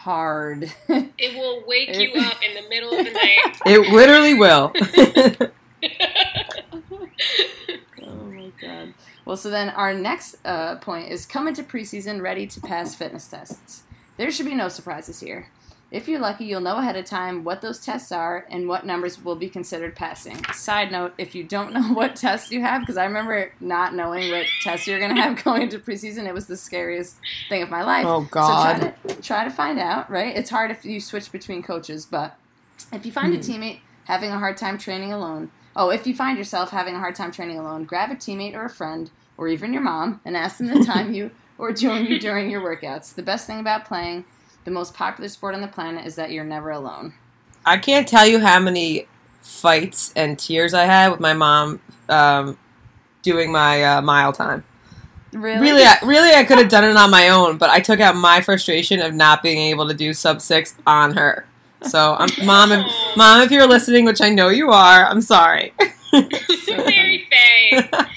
hard. 0.06 0.72
It 0.88 1.34
will 1.36 1.64
wake 1.66 1.88
you 1.98 2.12
up 2.20 2.36
in 2.40 2.54
the 2.54 2.68
middle 2.70 2.92
of 2.96 3.04
the 3.04 3.12
night. 3.12 3.58
It 3.66 3.92
literally 3.92 4.34
will. 4.34 4.72
Oh 8.02 8.24
my 8.26 8.50
god. 8.60 8.94
Well, 9.24 9.36
so 9.36 9.50
then 9.50 9.70
our 9.70 9.92
next 9.92 10.36
uh, 10.44 10.76
point 10.76 11.10
is 11.10 11.26
come 11.26 11.48
into 11.48 11.62
preseason 11.64 12.22
ready 12.22 12.46
to 12.46 12.60
pass 12.60 12.94
fitness 12.94 13.26
tests. 13.26 13.82
There 14.16 14.30
should 14.30 14.46
be 14.46 14.54
no 14.54 14.68
surprises 14.68 15.20
here. 15.20 15.48
If 15.90 16.08
you're 16.08 16.18
lucky, 16.18 16.46
you'll 16.46 16.60
know 16.60 16.78
ahead 16.78 16.96
of 16.96 17.04
time 17.04 17.44
what 17.44 17.62
those 17.62 17.78
tests 17.78 18.10
are 18.10 18.44
and 18.50 18.68
what 18.68 18.84
numbers 18.84 19.22
will 19.22 19.36
be 19.36 19.48
considered 19.48 19.94
passing. 19.94 20.44
Side 20.52 20.90
note, 20.90 21.14
if 21.16 21.34
you 21.34 21.44
don't 21.44 21.72
know 21.74 21.94
what 21.94 22.16
tests 22.16 22.50
you 22.50 22.60
have, 22.62 22.82
because 22.82 22.96
I 22.96 23.04
remember 23.04 23.52
not 23.60 23.94
knowing 23.94 24.30
what 24.30 24.46
tests 24.62 24.88
you're 24.88 24.98
going 24.98 25.14
to 25.14 25.20
have 25.20 25.42
going 25.44 25.62
into 25.62 25.78
preseason, 25.78 26.26
it 26.26 26.34
was 26.34 26.46
the 26.46 26.56
scariest 26.56 27.16
thing 27.48 27.62
of 27.62 27.70
my 27.70 27.82
life. 27.84 28.04
Oh, 28.06 28.22
So 28.22 28.28
God. 28.30 28.78
try 28.78 28.90
to, 28.90 29.22
try 29.22 29.44
to 29.44 29.50
find 29.50 29.78
out, 29.78 30.10
right? 30.10 30.36
It's 30.36 30.50
hard 30.50 30.70
if 30.70 30.84
you 30.84 31.00
switch 31.00 31.30
between 31.30 31.62
coaches, 31.62 32.04
but 32.04 32.36
if 32.92 33.06
you 33.06 33.12
find 33.12 33.32
a 33.32 33.36
hmm. 33.36 33.42
teammate 33.42 33.80
having 34.04 34.30
a 34.30 34.38
hard 34.38 34.56
time 34.56 34.78
training 34.78 35.12
alone, 35.12 35.50
oh, 35.76 35.90
if 35.90 36.06
you 36.06 36.16
find 36.16 36.36
yourself 36.36 36.70
having 36.70 36.96
a 36.96 36.98
hard 36.98 37.14
time 37.14 37.30
training 37.30 37.58
alone, 37.58 37.84
grab 37.84 38.10
a 38.10 38.16
teammate 38.16 38.54
or 38.54 38.64
a 38.64 38.70
friend 38.70 39.10
or 39.36 39.46
even 39.46 39.72
your 39.72 39.82
mom 39.82 40.20
and 40.24 40.36
ask 40.36 40.58
them 40.58 40.68
to 40.68 40.84
time 40.84 41.14
you 41.14 41.30
or 41.58 41.72
join 41.72 42.06
you 42.06 42.18
during 42.18 42.50
your 42.50 42.60
workouts. 42.60 43.14
The 43.14 43.22
best 43.22 43.46
thing 43.46 43.60
about 43.60 43.84
playing 43.84 44.24
the 44.66 44.70
most 44.72 44.92
popular 44.92 45.28
sport 45.30 45.54
on 45.54 45.62
the 45.62 45.68
planet 45.68 46.04
is 46.04 46.16
that 46.16 46.32
you're 46.32 46.44
never 46.44 46.70
alone. 46.70 47.14
I 47.64 47.78
can't 47.78 48.06
tell 48.06 48.26
you 48.26 48.40
how 48.40 48.58
many 48.58 49.06
fights 49.40 50.12
and 50.14 50.38
tears 50.38 50.74
I 50.74 50.84
had 50.84 51.12
with 51.12 51.20
my 51.20 51.32
mom 51.32 51.80
um, 52.08 52.58
doing 53.22 53.50
my 53.50 53.82
uh, 53.82 54.02
mile 54.02 54.32
time. 54.32 54.64
Really? 55.32 55.60
Really, 55.60 55.84
I, 55.84 55.98
really, 56.02 56.34
I 56.34 56.44
could 56.44 56.58
have 56.58 56.68
done 56.68 56.84
it 56.84 56.96
on 56.96 57.10
my 57.10 57.28
own, 57.28 57.58
but 57.58 57.70
I 57.70 57.78
took 57.78 58.00
out 58.00 58.16
my 58.16 58.40
frustration 58.40 59.00
of 59.00 59.14
not 59.14 59.42
being 59.42 59.58
able 59.58 59.86
to 59.86 59.94
do 59.94 60.12
sub 60.12 60.40
six 60.42 60.74
on 60.86 61.14
her. 61.14 61.46
So, 61.82 62.16
I'm, 62.18 62.28
mom, 62.44 62.72
if, 62.72 62.86
mom, 63.16 63.42
if 63.42 63.52
you're 63.52 63.68
listening, 63.68 64.04
which 64.04 64.20
I 64.20 64.30
know 64.30 64.48
you 64.48 64.70
are, 64.70 65.06
I'm 65.06 65.20
sorry. 65.20 65.74
Mary 66.12 67.26
Faye. 67.30 67.88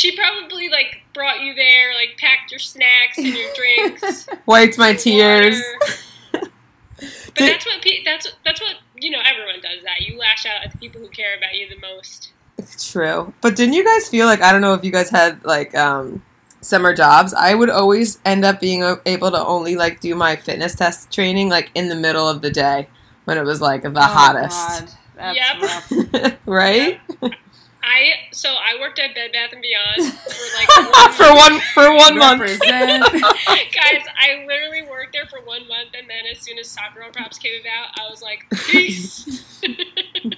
She 0.00 0.16
probably 0.16 0.70
like 0.70 1.02
brought 1.12 1.42
you 1.42 1.54
there, 1.54 1.92
like 1.94 2.16
packed 2.18 2.50
your 2.50 2.58
snacks 2.58 3.18
and 3.18 3.26
your 3.26 3.48
drinks. 3.54 4.26
Wiped 4.46 4.78
my 4.78 4.94
tears. 4.94 5.60
But 7.00 7.34
Did- 7.36 7.52
that's 7.54 7.64
what 7.66 7.80
pe- 7.82 8.02
that's 8.04 8.30
that's 8.44 8.60
what 8.60 8.74
you 8.96 9.10
know. 9.10 9.20
Everyone 9.24 9.54
does 9.62 9.82
that. 9.84 10.00
You 10.06 10.18
lash 10.18 10.44
out 10.44 10.64
at 10.64 10.72
the 10.72 10.78
people 10.78 11.00
who 11.00 11.08
care 11.08 11.36
about 11.36 11.54
you 11.54 11.66
the 11.68 11.78
most. 11.80 12.32
It's 12.58 12.90
True. 12.92 13.32
But 13.40 13.56
didn't 13.56 13.72
you 13.74 13.84
guys 13.84 14.08
feel 14.08 14.26
like 14.26 14.42
I 14.42 14.52
don't 14.52 14.60
know 14.60 14.74
if 14.74 14.84
you 14.84 14.90
guys 14.90 15.08
had 15.08 15.42
like 15.44 15.74
um 15.74 16.22
summer 16.60 16.92
jobs. 16.94 17.32
I 17.32 17.54
would 17.54 17.70
always 17.70 18.18
end 18.26 18.44
up 18.44 18.60
being 18.60 18.82
able 19.06 19.30
to 19.30 19.46
only 19.46 19.76
like 19.76 20.00
do 20.00 20.14
my 20.14 20.36
fitness 20.36 20.74
test 20.74 21.10
training 21.10 21.48
like 21.48 21.70
in 21.74 21.88
the 21.88 21.94
middle 21.94 22.28
of 22.28 22.42
the 22.42 22.50
day 22.50 22.88
when 23.24 23.38
it 23.38 23.44
was 23.44 23.62
like 23.62 23.82
the 23.82 23.88
Oh, 23.96 24.00
hottest. 24.02 24.80
God. 24.80 24.90
That's 25.16 25.38
Yep. 25.38 26.22
rough. 26.22 26.38
right? 26.46 27.00
I 27.82 28.28
so 28.32 28.50
I 28.50 28.78
worked 28.80 28.98
at 28.98 29.14
Bed 29.14 29.32
Bath 29.32 29.52
and 29.52 29.62
Beyond 29.62 30.12
for 30.12 30.46
like 30.56 30.68
for 31.14 31.34
one 31.34 31.60
for 31.74 31.96
one 31.96 32.18
month. 32.18 32.60
Guys, 32.66 34.04
I 34.18 34.44
literally 34.46 34.82
worked 34.82 35.12
there 35.12 35.26
for 35.26 35.40
one 35.40 35.66
month, 35.66 35.90
and 35.98 36.08
then 36.08 36.24
as 36.30 36.40
soon 36.40 36.58
as 36.58 36.74
SoccerGrlProbs 36.74 37.40
came 37.40 37.60
about, 37.60 37.98
I 37.98 38.10
was 38.10 38.22
like, 38.22 38.46
peace. 38.66 39.24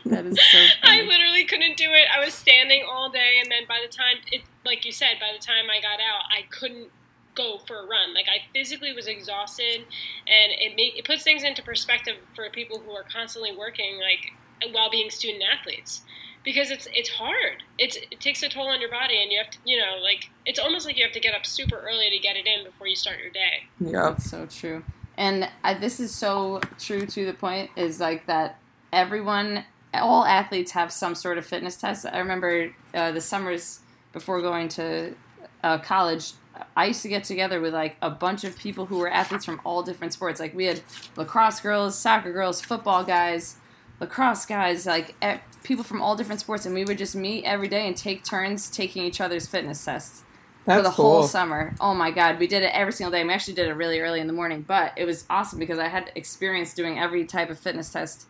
that 0.05 0.27
is 0.27 0.39
so 0.51 0.67
I 0.83 1.03
literally 1.03 1.45
couldn't 1.45 1.77
do 1.77 1.91
it. 1.91 2.07
I 2.15 2.25
was 2.25 2.35
standing 2.35 2.85
all 2.89 3.11
day, 3.11 3.39
and 3.43 3.51
then 3.51 3.63
by 3.69 3.81
the 3.85 3.93
time 3.93 4.17
it, 4.31 4.43
like 4.65 4.85
you 4.85 4.93
said, 4.93 5.15
by 5.21 5.33
the 5.37 5.45
time 5.45 5.65
I 5.71 5.81
got 5.81 6.01
out, 6.01 6.25
I 6.31 6.43
couldn't 6.51 6.91
go 7.35 7.59
for 7.67 7.77
a 7.77 7.87
run. 7.87 8.15
Like 8.15 8.27
I 8.29 8.47
physically 8.53 8.93
was 8.93 9.07
exhausted, 9.07 9.85
and 10.27 10.53
it 10.59 10.77
make, 10.77 10.99
it 10.99 11.05
puts 11.05 11.23
things 11.23 11.43
into 11.43 11.63
perspective 11.63 12.17
for 12.37 12.49
people 12.51 12.79
who 12.79 12.93
are 12.93 13.05
constantly 13.05 13.57
working, 13.57 13.99
like 13.99 14.33
while 14.71 14.91
being 14.91 15.11
student 15.11 15.43
athletes, 15.43 16.03
because 16.45 16.71
it's 16.71 16.89
it's 16.93 17.11
hard. 17.11 17.63
It's 17.79 17.97
it 17.97 18.21
takes 18.21 18.43
a 18.43 18.49
toll 18.49 18.69
on 18.69 18.81
your 18.81 18.91
body, 18.91 19.23
and 19.23 19.33
you 19.33 19.39
have 19.39 19.51
to, 19.51 19.59
you 19.65 19.79
know, 19.79 19.99
like 20.03 20.31
it's 20.47 20.59
almost 20.59 20.87
like 20.87 20.97
you 20.97 21.05
have 21.05 21.13
to 21.13 21.21
get 21.21 21.35
up 21.35 21.47
super 21.47 21.77
early 21.77 22.11
to 22.11 22.19
get 22.19 22.37
it 22.37 22.47
in 22.47 22.65
before 22.65 22.87
you 22.87 22.97
start 22.97 23.19
your 23.19 23.31
day. 23.31 23.65
Yeah, 23.81 24.11
That's 24.11 24.31
so 24.31 24.47
true. 24.47 24.85
And 25.17 25.49
I, 25.63 25.75
this 25.75 26.01
is 26.01 26.15
so 26.15 26.61
true 26.79 27.07
to 27.07 27.27
the 27.27 27.35
point 27.35 27.71
is 27.77 28.01
like 28.01 28.27
that 28.27 28.59
everyone, 28.93 29.65
all 29.95 30.25
athletes 30.25 30.73
have 30.73 30.91
some 30.91 31.15
sort 31.15 31.39
of 31.39 31.47
fitness 31.47 31.77
test. 31.77 32.07
I 32.07 32.19
remember 32.19 32.75
uh, 32.95 33.13
the 33.13 33.21
summers 33.21 33.81
before 34.13 34.41
going 34.41 34.69
to 34.69 35.15
uh, 35.63 35.79
college, 35.79 36.33
I 36.77 36.87
used 36.87 37.03
to 37.03 37.09
get 37.09 37.25
together 37.25 37.61
with 37.61 37.73
like 37.73 37.97
a 38.03 38.11
bunch 38.11 38.45
of 38.45 38.59
people 38.59 38.87
who 38.87 38.99
were 38.99 39.11
athletes 39.11 39.45
from 39.45 39.61
all 39.65 39.83
different 39.83 40.13
sports. 40.13 40.41
Like 40.41 40.55
we 40.55 40.67
had 40.67 40.81
lacrosse 41.17 41.61
girls, 41.61 41.99
soccer 41.99 42.33
girls, 42.33 42.61
football 42.61 43.05
guys, 43.05 43.57
lacrosse 44.03 44.45
guys, 44.47 44.85
like 44.87 45.15
e- 45.25 45.41
people 45.63 45.85
from 45.85 46.03
all 46.03 46.17
different 46.17 46.41
sports, 46.41 46.67
and 46.67 46.75
we 46.75 46.85
would 46.85 46.99
just 46.99 47.15
meet 47.17 47.45
every 47.45 47.69
day 47.69 47.87
and 47.87 47.97
take 47.97 48.25
turns 48.25 48.69
taking 48.71 49.05
each 49.05 49.21
other's 49.21 49.47
fitness 49.47 49.85
tests 49.85 50.23
That's 50.67 50.79
for 50.79 50.83
the 50.83 50.91
cool. 50.95 51.13
whole 51.13 51.23
summer. 51.23 51.75
Oh 51.81 51.95
my 51.95 52.11
god, 52.11 52.39
we 52.39 52.47
did 52.47 52.63
it 52.63 52.71
every 52.75 52.93
single 52.93 53.11
day. 53.13 53.25
We 53.25 53.33
actually 53.33 53.55
did 53.55 53.69
it 53.69 53.75
really 53.75 54.01
early 54.01 54.21
in 54.21 54.27
the 54.27 54.33
morning, 54.33 54.65
but 54.67 54.93
it 54.97 55.05
was 55.05 55.25
awesome 55.31 55.59
because 55.59 55.79
I 55.79 55.89
had 55.89 56.11
experience 56.15 56.75
doing 56.75 56.99
every 56.99 57.25
type 57.25 57.49
of 57.51 57.59
fitness 57.59 57.91
test 57.93 58.27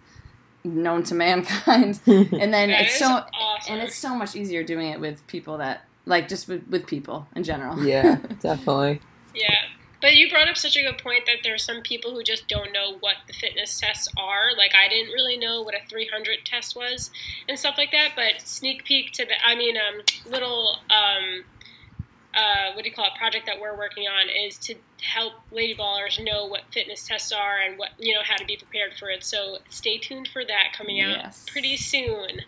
known 0.65 1.03
to 1.05 1.15
mankind. 1.15 1.99
and 2.07 2.55
then 2.55 2.71
That 2.71 2.83
it's 2.83 2.99
so 2.99 3.07
awesome. 3.07 3.73
and 3.75 3.83
it's 3.83 3.97
so 3.97 4.15
much 4.15 4.37
easier 4.37 4.63
doing 4.63 4.89
it 4.89 5.01
with 5.01 5.27
people 5.27 5.59
that 5.59 5.85
like 6.07 6.29
just 6.29 6.49
with, 6.49 6.67
with 6.69 6.87
people 6.87 7.27
in 7.35 7.45
general. 7.45 7.83
yeah, 7.85 8.17
definitely. 8.41 9.01
Yeah. 9.35 9.55
But 10.03 10.17
you 10.17 10.29
brought 10.29 10.49
up 10.49 10.57
such 10.57 10.77
a 10.77 10.83
good 10.83 10.99
point 10.99 11.27
that 11.27 11.37
there 11.45 11.55
are 11.55 11.59
some 11.59 11.81
people 11.81 12.13
who 12.13 12.25
just 12.25 12.49
don't 12.49 12.73
know 12.73 12.97
what 13.01 13.15
the 13.29 13.33
fitness 13.33 13.79
tests 13.79 14.09
are. 14.19 14.51
Like 14.59 14.73
I 14.75 14.89
didn't 14.89 15.13
really 15.13 15.39
know 15.39 15.63
what 15.63 15.75
a 15.75 15.89
300 15.89 16.39
test 16.45 16.77
was 16.77 17.11
and 17.49 17.57
stuff 17.59 17.77
like 17.79 17.93
that. 17.93 18.11
But 18.17 18.43
sneak 18.43 18.85
peek 18.85 19.13
to 19.13 19.25
the, 19.25 19.35
I 19.47 19.55
mean, 19.55 19.77
um, 19.77 20.03
little, 20.31 20.79
um, 20.91 21.45
uh, 22.35 22.73
what 22.75 22.83
do 22.83 22.91
you 22.91 22.95
call 22.95 23.07
it? 23.07 23.13
Project 23.17 23.47
that 23.47 23.61
we're 23.61 23.77
working 23.77 24.09
on 24.09 24.29
is 24.29 24.59
to 24.59 24.75
help 25.03 25.35
lady 25.51 25.75
ballers 25.75 26.23
know 26.23 26.47
what 26.47 26.63
fitness 26.73 27.07
tests 27.07 27.31
are 27.31 27.61
and 27.61 27.79
what 27.79 27.91
you 27.99 28.15
know 28.15 28.23
how 28.25 28.37
to 28.37 28.45
be 28.45 28.57
prepared 28.57 28.95
for 28.95 29.09
it. 29.11 29.23
So 29.23 29.59
stay 29.69 29.99
tuned 29.99 30.29
for 30.33 30.45
that 30.45 30.73
coming 30.77 31.01
out 31.01 31.19
Yes. 31.19 31.47
pretty 31.51 31.77
soon. 31.77 32.41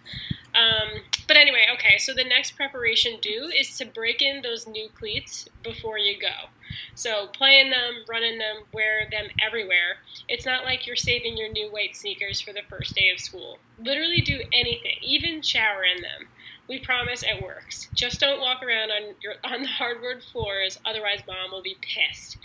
Um, 0.54 1.02
but 1.26 1.37
anyway, 1.37 1.66
okay. 1.75 1.99
So 1.99 2.14
the 2.14 2.25
next 2.25 2.52
preparation 2.52 3.18
due 3.20 3.50
is 3.56 3.76
to 3.78 3.84
break 3.84 4.23
in 4.23 4.42
those 4.42 4.66
new 4.66 4.88
cleats 4.94 5.49
before 5.62 5.99
you 5.99 6.18
go. 6.18 6.49
So 6.94 7.28
playing 7.28 7.70
them, 7.70 8.04
running 8.08 8.38
them, 8.38 8.64
wear 8.73 9.08
them 9.11 9.26
everywhere. 9.44 9.99
It's 10.28 10.46
not 10.46 10.64
like 10.64 10.87
you're 10.87 10.96
saving 10.96 11.37
your 11.37 11.50
new 11.50 11.70
white 11.70 11.96
sneakers 11.96 12.40
for 12.40 12.52
the 12.52 12.62
first 12.68 12.94
day 12.94 13.11
of 13.11 13.20
school. 13.20 13.58
Literally 13.78 14.20
do 14.20 14.40
anything, 14.52 14.96
even 15.02 15.42
shower 15.42 15.84
in 15.84 16.02
them. 16.02 16.28
We 16.68 16.78
promise 16.78 17.23
it 17.23 17.42
works. 17.42 17.88
Just 17.92 18.20
don't 18.20 18.40
walk 18.40 18.62
around 18.62 18.90
on 18.90 19.14
your 19.23 19.34
on 19.44 19.62
the 19.62 19.68
hardwood 19.68 20.23
floors, 20.23 20.78
otherwise 20.84 21.20
mom 21.26 21.50
will 21.50 21.62
be 21.62 21.76
pissed. 21.80 22.38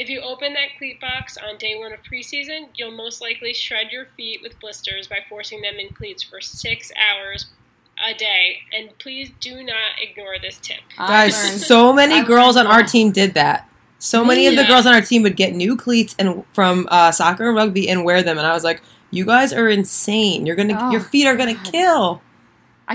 If 0.00 0.08
you 0.08 0.22
open 0.22 0.54
that 0.54 0.78
cleat 0.78 0.98
box 0.98 1.36
on 1.36 1.58
day 1.58 1.78
one 1.78 1.92
of 1.92 1.98
preseason, 2.02 2.68
you'll 2.74 2.90
most 2.90 3.20
likely 3.20 3.52
shred 3.52 3.92
your 3.92 4.06
feet 4.16 4.40
with 4.40 4.58
blisters 4.58 5.06
by 5.06 5.18
forcing 5.28 5.60
them 5.60 5.74
in 5.78 5.90
cleats 5.90 6.22
for 6.22 6.40
six 6.40 6.90
hours 6.96 7.48
a 8.02 8.14
day. 8.14 8.60
And 8.74 8.96
please 8.98 9.30
do 9.40 9.62
not 9.62 10.00
ignore 10.00 10.36
this 10.40 10.56
tip. 10.56 10.78
Guys, 10.96 11.66
so 11.66 11.92
many 11.92 12.14
I 12.14 12.24
girls 12.24 12.56
on 12.56 12.64
learned 12.64 12.76
our 12.76 12.82
team 12.82 13.12
did 13.12 13.34
that. 13.34 13.68
So 13.98 14.24
many 14.24 14.46
of 14.46 14.56
the 14.56 14.64
girls 14.64 14.86
on 14.86 14.94
our 14.94 15.02
team 15.02 15.22
would 15.22 15.36
get 15.36 15.54
new 15.54 15.76
cleats 15.76 16.16
and 16.18 16.44
from 16.54 16.88
uh, 16.90 17.12
soccer 17.12 17.48
and 17.48 17.54
rugby 17.56 17.86
and 17.90 18.02
wear 18.02 18.22
them, 18.22 18.38
and 18.38 18.46
I 18.46 18.54
was 18.54 18.64
like, 18.64 18.80
"You 19.10 19.26
guys 19.26 19.52
are 19.52 19.68
insane! 19.68 20.46
You're 20.46 20.56
gonna, 20.56 20.78
Oh, 20.80 20.90
your 20.90 21.02
feet 21.02 21.26
are 21.26 21.36
gonna 21.36 21.52
God. 21.52 21.70
kill." 21.70 22.22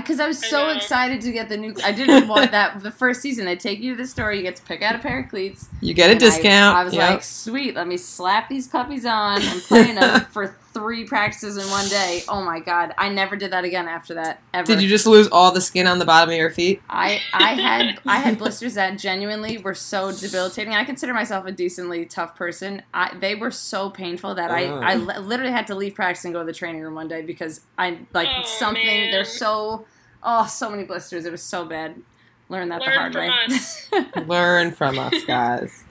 Because 0.00 0.20
I 0.20 0.26
was 0.28 0.42
I 0.42 0.46
so 0.48 0.66
know. 0.66 0.72
excited 0.74 1.20
to 1.22 1.32
get 1.32 1.48
the 1.48 1.56
new. 1.56 1.74
I 1.84 1.92
didn't 1.92 2.28
want 2.28 2.50
that 2.52 2.82
the 2.82 2.90
first 2.90 3.20
season. 3.22 3.44
They 3.46 3.56
take 3.56 3.80
you 3.80 3.96
to 3.96 4.02
the 4.02 4.06
store, 4.08 4.32
you 4.32 4.42
get 4.42 4.56
to 4.56 4.62
pick 4.62 4.82
out 4.82 4.94
a 4.94 4.98
pair 4.98 5.20
of 5.20 5.28
cleats. 5.28 5.68
You 5.80 5.94
get 5.94 6.08
a 6.10 6.12
and 6.14 6.22
I- 6.22 6.26
discount. 6.26 6.76
I, 6.76 6.84
was 6.84 6.94
Yep. 6.94 7.10
like, 7.10 7.22
sweet, 7.22 7.74
let 7.74 7.86
me 7.86 7.96
slap 7.96 8.48
these 8.48 8.68
puppies 8.68 9.04
on 9.06 9.42
and 9.42 9.60
play 9.62 9.88
in 9.90 9.96
them 9.96 10.20
for 10.30 10.56
three 10.76 11.04
practices 11.04 11.56
in 11.56 11.68
one 11.70 11.88
day. 11.88 12.22
Oh 12.28 12.42
my 12.44 12.60
god, 12.60 12.94
I 12.98 13.08
never 13.08 13.34
did 13.36 13.50
that 13.52 13.64
again 13.64 13.88
after 13.88 14.14
that 14.14 14.42
ever. 14.52 14.66
"Did 14.66 14.82
you 14.82 14.88
just 14.88 15.06
lose 15.06 15.26
all 15.28 15.52
the 15.52 15.60
skin 15.60 15.86
on 15.86 15.98
the 15.98 16.04
bottom 16.04 16.30
of 16.30 16.36
your 16.36 16.50
feet?" 16.50 16.82
I 16.90 17.20
I 17.32 17.54
had 17.60 18.00
I 18.06 18.18
had 18.18 18.38
blisters 18.38 18.74
that 18.74 18.98
genuinely 18.98 19.58
were 19.58 19.74
so 19.74 20.12
debilitating. 20.12 20.74
I 20.74 20.84
consider 20.84 21.14
myself 21.14 21.46
a 21.46 21.52
decently 21.52 22.04
tough 22.04 22.36
person. 22.36 22.82
I, 22.92 23.16
they 23.18 23.34
were 23.34 23.50
so 23.50 23.88
painful 23.90 24.34
that 24.34 24.50
I, 24.50 24.66
Oh. 24.66 24.80
I 24.80 24.94
li- 24.96 25.18
literally 25.18 25.52
had 25.52 25.66
to 25.68 25.74
leave 25.74 25.94
practice 25.94 26.24
and 26.24 26.34
go 26.34 26.40
to 26.40 26.46
the 26.46 26.52
training 26.52 26.82
room 26.82 26.94
one 26.94 27.08
day 27.08 27.22
because 27.22 27.62
I 27.78 27.98
like 28.12 28.28
Oh, 28.30 28.42
something. 28.44 28.84
man. 28.84 29.10
They're 29.10 29.24
so 29.24 29.86
oh 30.22 30.46
so 30.46 30.68
many 30.70 30.84
blisters. 30.84 31.24
It 31.24 31.30
was 31.32 31.42
so 31.42 31.64
bad. 31.64 31.96
Learn 32.48 32.68
that 32.68 32.80
the 32.84 32.90
hard 32.90 33.12
from 33.12 33.22
way. 33.22 33.30
us. 33.48 33.88
Learn 34.26 34.72
from 34.72 34.98
us, 34.98 35.14
guys. 35.26 35.84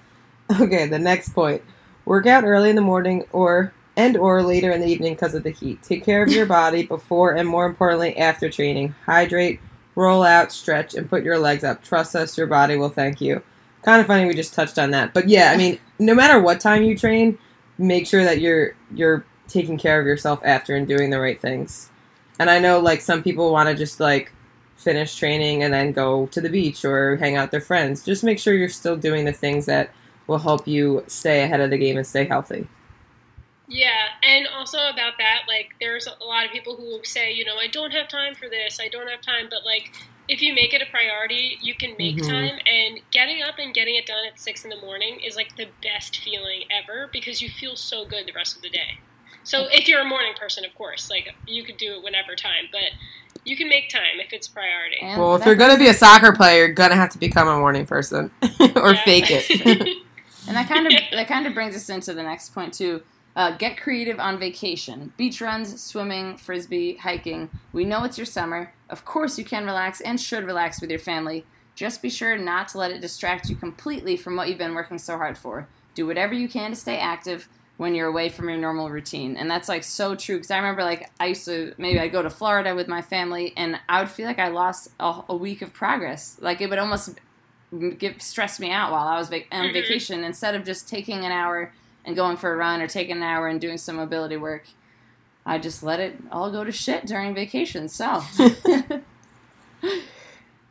Okay, 0.62 0.88
the 0.88 1.00
next 1.00 1.30
point: 1.30 1.62
work 2.06 2.28
out 2.28 2.44
early 2.44 2.70
in 2.70 2.76
the 2.76 2.82
morning 2.82 3.24
or 3.34 3.74
and 3.98 4.18
or 4.18 4.44
later 4.44 4.72
in 4.72 4.82
the 4.82 4.88
evening 4.88 5.14
because 5.14 5.36
of 5.36 5.44
the 5.44 5.52
heat. 5.52 5.82
Take 5.82 6.04
care 6.04 6.24
of 6.24 6.30
your 6.30 6.46
body 6.46 6.86
before 6.86 7.34
and 7.34 7.48
more 7.48 7.66
importantly 7.66 8.18
after 8.18 8.50
training. 8.50 8.96
Hydrate, 9.06 9.60
roll 9.96 10.24
out, 10.24 10.52
stretch, 10.52 10.94
and 10.96 11.10
put 11.10 11.24
your 11.24 11.40
legs 11.40 11.64
up. 11.64 11.84
Trust 11.84 12.16
us, 12.16 12.38
your 12.38 12.48
body 12.48 12.76
will 12.76 12.90
thank 12.90 13.22
you. 13.22 13.42
Kind 13.84 14.02
of 14.02 14.08
funny 14.08 14.26
we 14.26 14.34
just 14.34 14.54
touched 14.54 14.80
on 14.80 14.92
that, 14.92 15.14
but 15.14 15.30
yeah, 15.30 15.52
I 15.52 15.58
mean, 15.58 15.80
no 16.00 16.16
matter 16.16 16.40
what 16.40 16.60
time 16.60 16.84
you 16.84 16.98
train, 16.98 17.38
make 17.78 18.08
sure 18.08 18.24
that 18.24 18.42
you're 18.42 18.76
you're 18.94 19.26
taking 19.48 19.78
care 19.78 20.00
of 20.00 20.08
yourself 20.08 20.40
after 20.44 20.76
and 20.76 20.88
doing 20.88 21.10
the 21.10 21.20
right 21.20 21.40
things. 21.40 21.92
And 22.40 22.50
I 22.50 22.60
know 22.60 22.80
like 22.80 23.02
some 23.02 23.24
people 23.24 23.52
want 23.52 23.70
to 23.70 23.76
just 23.76 24.00
like 24.00 24.34
finish 24.76 25.16
training 25.16 25.64
and 25.64 25.74
then 25.74 25.92
go 25.92 26.26
to 26.28 26.42
the 26.42 26.50
beach 26.50 26.84
or 26.84 27.16
hang 27.18 27.36
out 27.36 27.46
with 27.46 27.52
their 27.52 27.62
friends. 27.62 28.04
Just 28.04 28.24
make 28.24 28.40
sure 28.40 28.54
you're 28.54 28.70
still 28.70 28.98
doing 28.98 29.26
the 29.26 29.32
things 29.32 29.66
that 29.68 29.92
will 30.28 30.40
help 30.40 30.68
you 30.68 31.04
stay 31.08 31.44
ahead 31.44 31.62
of 31.62 31.70
the 31.70 31.78
game 31.78 31.98
and 31.98 32.06
stay 32.06 32.26
healthy. 32.26 32.68
Yeah, 33.68 34.14
and 34.24 34.48
also 34.48 34.78
about 34.78 35.14
that, 35.18 35.44
like, 35.48 35.70
there's 35.82 36.08
a 36.08 36.24
lot 36.24 36.46
of 36.46 36.52
people 36.52 36.76
who 36.78 37.02
say, 37.04 37.32
you 37.34 37.46
know, 37.46 37.58
I 37.58 37.68
don't 37.68 37.92
have 37.92 38.08
time 38.08 38.36
for 38.36 38.48
this, 38.50 38.78
I 38.80 38.90
don't 38.90 39.10
have 39.10 39.22
time, 39.22 39.48
but 39.50 39.66
like, 39.66 39.90
if 40.28 40.42
you 40.42 40.54
make 40.54 40.74
it 40.74 40.82
a 40.82 40.90
priority, 40.92 41.58
you 41.62 41.76
can 41.76 41.96
make 41.98 42.18
Mhm. 42.18 42.28
time, 42.28 42.60
and 42.66 43.00
getting 43.12 43.42
up 43.44 43.56
and 43.60 43.74
getting 43.74 43.96
it 43.96 44.06
done 44.08 44.26
at 44.26 44.40
six 44.40 44.64
in 44.64 44.70
the 44.70 44.82
morning 44.82 45.20
is 45.24 45.36
like 45.36 45.56
the 45.56 45.72
best 45.82 46.18
feeling 46.18 46.64
ever 46.72 47.10
because 47.14 47.42
you 47.42 47.50
feel 47.50 47.76
so 47.76 48.06
good 48.06 48.26
the 48.28 48.34
rest 48.36 48.56
of 48.56 48.62
the 48.62 48.70
day. 48.70 49.00
So 49.44 49.68
if 49.72 49.88
you're 49.88 50.02
a 50.02 50.06
morning 50.06 50.34
person, 50.40 50.66
of 50.66 50.74
course, 50.74 51.10
like 51.12 51.28
you 51.46 51.64
could 51.64 51.78
do 51.78 51.94
it 51.94 52.04
whenever 52.04 52.36
time, 52.36 52.68
but 52.72 52.90
you 53.44 53.56
can 53.56 53.70
make 53.70 53.90
time 53.90 54.20
if 54.20 54.34
it's 54.34 54.48
priority. 54.48 54.98
And 55.02 55.22
Well, 55.22 55.36
if 55.36 55.46
you're 55.46 55.56
going 55.56 55.72
to 55.72 55.78
be 55.78 55.88
a 55.88 55.94
soccer 55.94 56.34
player, 56.34 56.66
you're 56.66 56.74
going 56.74 56.90
to 56.90 56.96
have 56.96 57.12
to 57.12 57.20
become 57.20 57.48
a 57.48 57.58
morning 57.58 57.86
person 57.86 58.32
or 58.76 58.96
fake 58.96 59.30
it. 59.30 59.92
And 60.48 60.56
that 60.56 60.68
kind 60.68 60.86
of 60.86 60.94
that 61.12 61.28
kind 61.28 61.48
of 61.48 61.56
brings 61.56 61.76
us 61.76 61.90
into 61.90 62.14
the 62.14 62.22
next 62.22 62.54
point 62.54 62.72
too. 62.72 63.02
Uh, 63.36 63.52
get 63.58 63.76
creative 63.78 64.20
on 64.20 64.40
vacation. 64.40 65.12
Beach 65.18 65.42
runs, 65.42 65.82
swimming, 65.82 66.38
frisbee, 66.38 66.96
hiking. 66.96 67.50
We 67.74 67.84
know 67.84 68.04
it's 68.06 68.18
your 68.18 68.26
summer. 68.26 68.74
Of 68.90 69.04
course, 69.04 69.38
you 69.38 69.44
can 69.44 69.66
relax 69.66 70.00
and 70.00 70.20
should 70.22 70.46
relax 70.46 70.80
with 70.80 70.90
your 70.90 71.00
family. 71.00 71.46
Just 71.76 72.02
be 72.02 72.10
sure 72.10 72.38
not 72.38 72.70
to 72.70 72.78
let 72.78 72.92
it 72.92 73.02
distract 73.02 73.50
you 73.50 73.58
completely 73.58 74.16
from 74.16 74.38
what 74.38 74.48
you've 74.48 74.58
been 74.58 74.74
working 74.74 74.98
so 74.98 75.18
hard 75.18 75.38
for. 75.38 75.68
Do 75.96 76.08
whatever 76.08 76.34
you 76.34 76.48
can 76.48 76.70
to 76.70 76.76
stay 76.78 76.98
active 76.98 77.50
when 77.76 77.94
you're 77.94 78.08
away 78.08 78.30
from 78.30 78.48
your 78.48 78.58
normal 78.58 78.90
routine. 78.90 79.36
And 79.36 79.52
that's 79.52 79.68
like 79.68 79.84
so 79.84 80.16
true 80.16 80.38
because 80.38 80.50
I 80.52 80.56
remember 80.56 80.84
like 80.86 81.10
I 81.20 81.26
used 81.28 81.44
to 81.44 81.74
maybe 81.78 82.00
I'd 82.00 82.14
go 82.14 82.22
to 82.22 82.30
Florida 82.30 82.74
with 82.74 82.88
my 82.88 83.02
family 83.02 83.52
and 83.58 83.78
I 83.90 84.00
would 84.00 84.10
feel 84.10 84.26
like 84.28 84.40
I 84.40 84.48
lost 84.48 84.92
a, 84.98 85.24
a 85.28 85.36
week 85.36 85.62
of 85.62 85.74
progress. 85.74 86.38
Like 86.40 86.62
it 86.62 86.70
would 86.70 86.80
almost 86.80 87.20
get 87.98 88.22
stress 88.22 88.62
me 88.62 88.72
out 88.72 88.94
while 88.94 89.06
I 89.06 89.18
was 89.20 89.28
vac- 89.28 89.48
on 89.52 89.66
Mhm. 89.66 89.74
vacation 89.74 90.24
instead 90.24 90.56
of 90.56 90.64
just 90.64 90.88
taking 90.88 91.26
an 91.26 91.34
hour 91.34 91.74
and 92.06 92.16
going 92.16 92.38
for 92.38 92.54
a 92.54 92.56
run 92.56 92.82
or 92.82 92.88
taking 92.88 93.18
an 93.18 93.24
hour 93.24 93.48
and 93.48 93.60
doing 93.60 93.78
some 93.78 93.98
mobility 93.98 94.38
work. 94.38 94.68
I 95.46 95.58
just 95.60 95.84
let 95.84 96.00
it 96.00 96.16
all 96.32 96.52
go 96.52 96.64
to 96.64 96.72
shit 96.72 97.06
during 97.06 97.36
vacation. 97.36 97.88
So, 97.90 98.22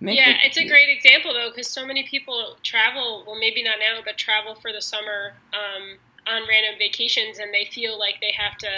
Make 0.00 0.18
yeah, 0.18 0.30
it- 0.30 0.40
it's 0.44 0.56
a 0.58 0.66
great 0.66 0.88
example 0.90 1.32
though, 1.32 1.50
because 1.50 1.68
so 1.68 1.86
many 1.86 2.02
people 2.02 2.56
travel. 2.62 3.24
Well, 3.26 3.38
maybe 3.38 3.62
not 3.62 3.76
now, 3.78 4.00
but 4.04 4.18
travel 4.18 4.54
for 4.54 4.72
the 4.72 4.82
summer 4.82 5.34
um, 5.52 5.96
on 6.26 6.42
random 6.48 6.74
vacations, 6.78 7.38
and 7.38 7.54
they 7.54 7.64
feel 7.64 7.98
like 7.98 8.20
they 8.20 8.32
have 8.36 8.58
to 8.58 8.68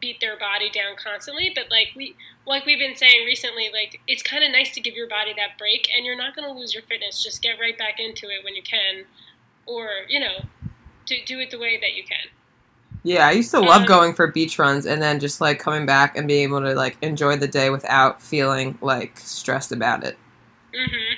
beat 0.00 0.20
their 0.20 0.36
body 0.38 0.70
down 0.70 0.96
constantly. 0.96 1.52
But 1.54 1.70
like 1.70 1.88
we, 1.96 2.16
like 2.46 2.66
we've 2.66 2.78
been 2.78 2.96
saying 2.96 3.24
recently, 3.24 3.70
like 3.72 4.00
it's 4.08 4.22
kind 4.22 4.44
of 4.44 4.50
nice 4.50 4.74
to 4.74 4.80
give 4.80 4.94
your 4.94 5.08
body 5.08 5.32
that 5.36 5.56
break, 5.58 5.88
and 5.96 6.04
you're 6.04 6.16
not 6.16 6.34
going 6.34 6.46
to 6.48 6.52
lose 6.58 6.74
your 6.74 6.82
fitness. 6.82 7.22
Just 7.22 7.40
get 7.40 7.58
right 7.60 7.78
back 7.78 7.98
into 8.00 8.26
it 8.26 8.44
when 8.44 8.54
you 8.56 8.62
can, 8.62 9.04
or 9.64 9.88
you 10.08 10.18
know, 10.20 10.40
do 11.08 11.16
do 11.26 11.40
it 11.40 11.50
the 11.50 11.58
way 11.58 11.78
that 11.80 11.94
you 11.94 12.04
can. 12.04 12.28
Yeah, 13.02 13.26
I 13.26 13.32
used 13.32 13.50
to 13.52 13.60
love 13.60 13.82
Um, 13.82 13.86
going 13.86 14.14
for 14.14 14.26
beach 14.26 14.58
runs 14.58 14.84
and 14.86 15.00
then 15.00 15.20
just 15.20 15.40
like 15.40 15.58
coming 15.58 15.86
back 15.86 16.16
and 16.16 16.26
being 16.28 16.42
able 16.44 16.60
to 16.60 16.74
like 16.74 16.98
enjoy 17.02 17.36
the 17.36 17.48
day 17.48 17.70
without 17.70 18.20
feeling 18.22 18.78
like 18.82 19.18
stressed 19.18 19.72
about 19.72 20.04
it. 20.04 20.18
hmm 20.74 21.14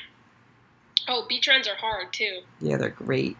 Oh, 1.08 1.26
beach 1.28 1.48
runs 1.48 1.66
are 1.68 1.74
hard 1.76 2.12
too. 2.12 2.42
Yeah, 2.60 2.76
they're 2.76 2.90
great. 2.90 3.36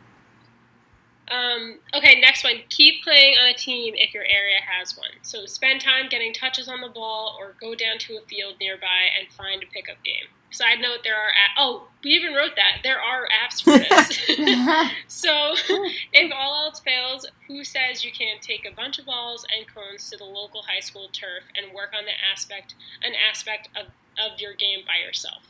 Um, 1.29 1.79
okay, 1.95 2.21
next 2.21 2.43
one. 2.43 2.63
Keep 2.69 3.05
playing 3.05 3.39
on 3.39 3.49
a 3.49 3.55
team 3.55 3.95
if 3.97 4.13
your 4.13 4.25
area 4.25 4.59
has 4.67 4.97
one. 4.97 5.11
So 5.23 5.47
spend 5.47 5.81
time 5.81 6.09
getting 6.09 6.33
touches 6.33 6.69
on 6.69 6.81
the 6.81 6.89
ball 6.89 7.37
or 7.39 7.55
go 7.61 7.75
down 7.77 7.99
to 8.01 8.17
a 8.17 8.21
field 8.23 8.57
nearby 8.61 9.07
and 9.19 9.31
find 9.33 9.63
a 9.63 9.67
pickup 9.67 10.03
game. 10.05 10.27
Side 10.51 10.81
note, 10.81 11.01
there 11.05 11.15
are 11.15 11.31
oh, 11.59 11.89
we 12.03 12.11
even 12.11 12.35
wrote 12.35 12.57
that 12.57 12.81
there 12.83 13.01
are 13.01 13.27
apps 13.29 13.63
for 13.63 13.79
this. 13.79 14.91
so, 15.09 15.55
if 16.13 16.33
all 16.35 16.65
else 16.65 16.81
fails, 16.81 17.27
who 17.47 17.65
says 17.65 18.05
you 18.05 18.13
can't 18.13 18.41
take 18.43 18.67
a 18.71 18.75
bunch 18.75 18.99
of 18.99 19.07
balls 19.07 19.47
and 19.57 19.67
cones 19.73 20.11
to 20.11 20.17
the 20.17 20.25
local 20.25 20.63
high 20.63 20.81
school 20.81 21.09
turf 21.13 21.45
and 21.57 21.75
work 21.75 21.91
on 21.97 22.05
the 22.05 22.13
aspect 22.33 22.75
an 23.03 23.13
aspect 23.31 23.69
of, 23.77 23.87
of 24.19 24.41
your 24.41 24.55
game 24.55 24.81
by 24.87 25.05
yourself? 25.05 25.43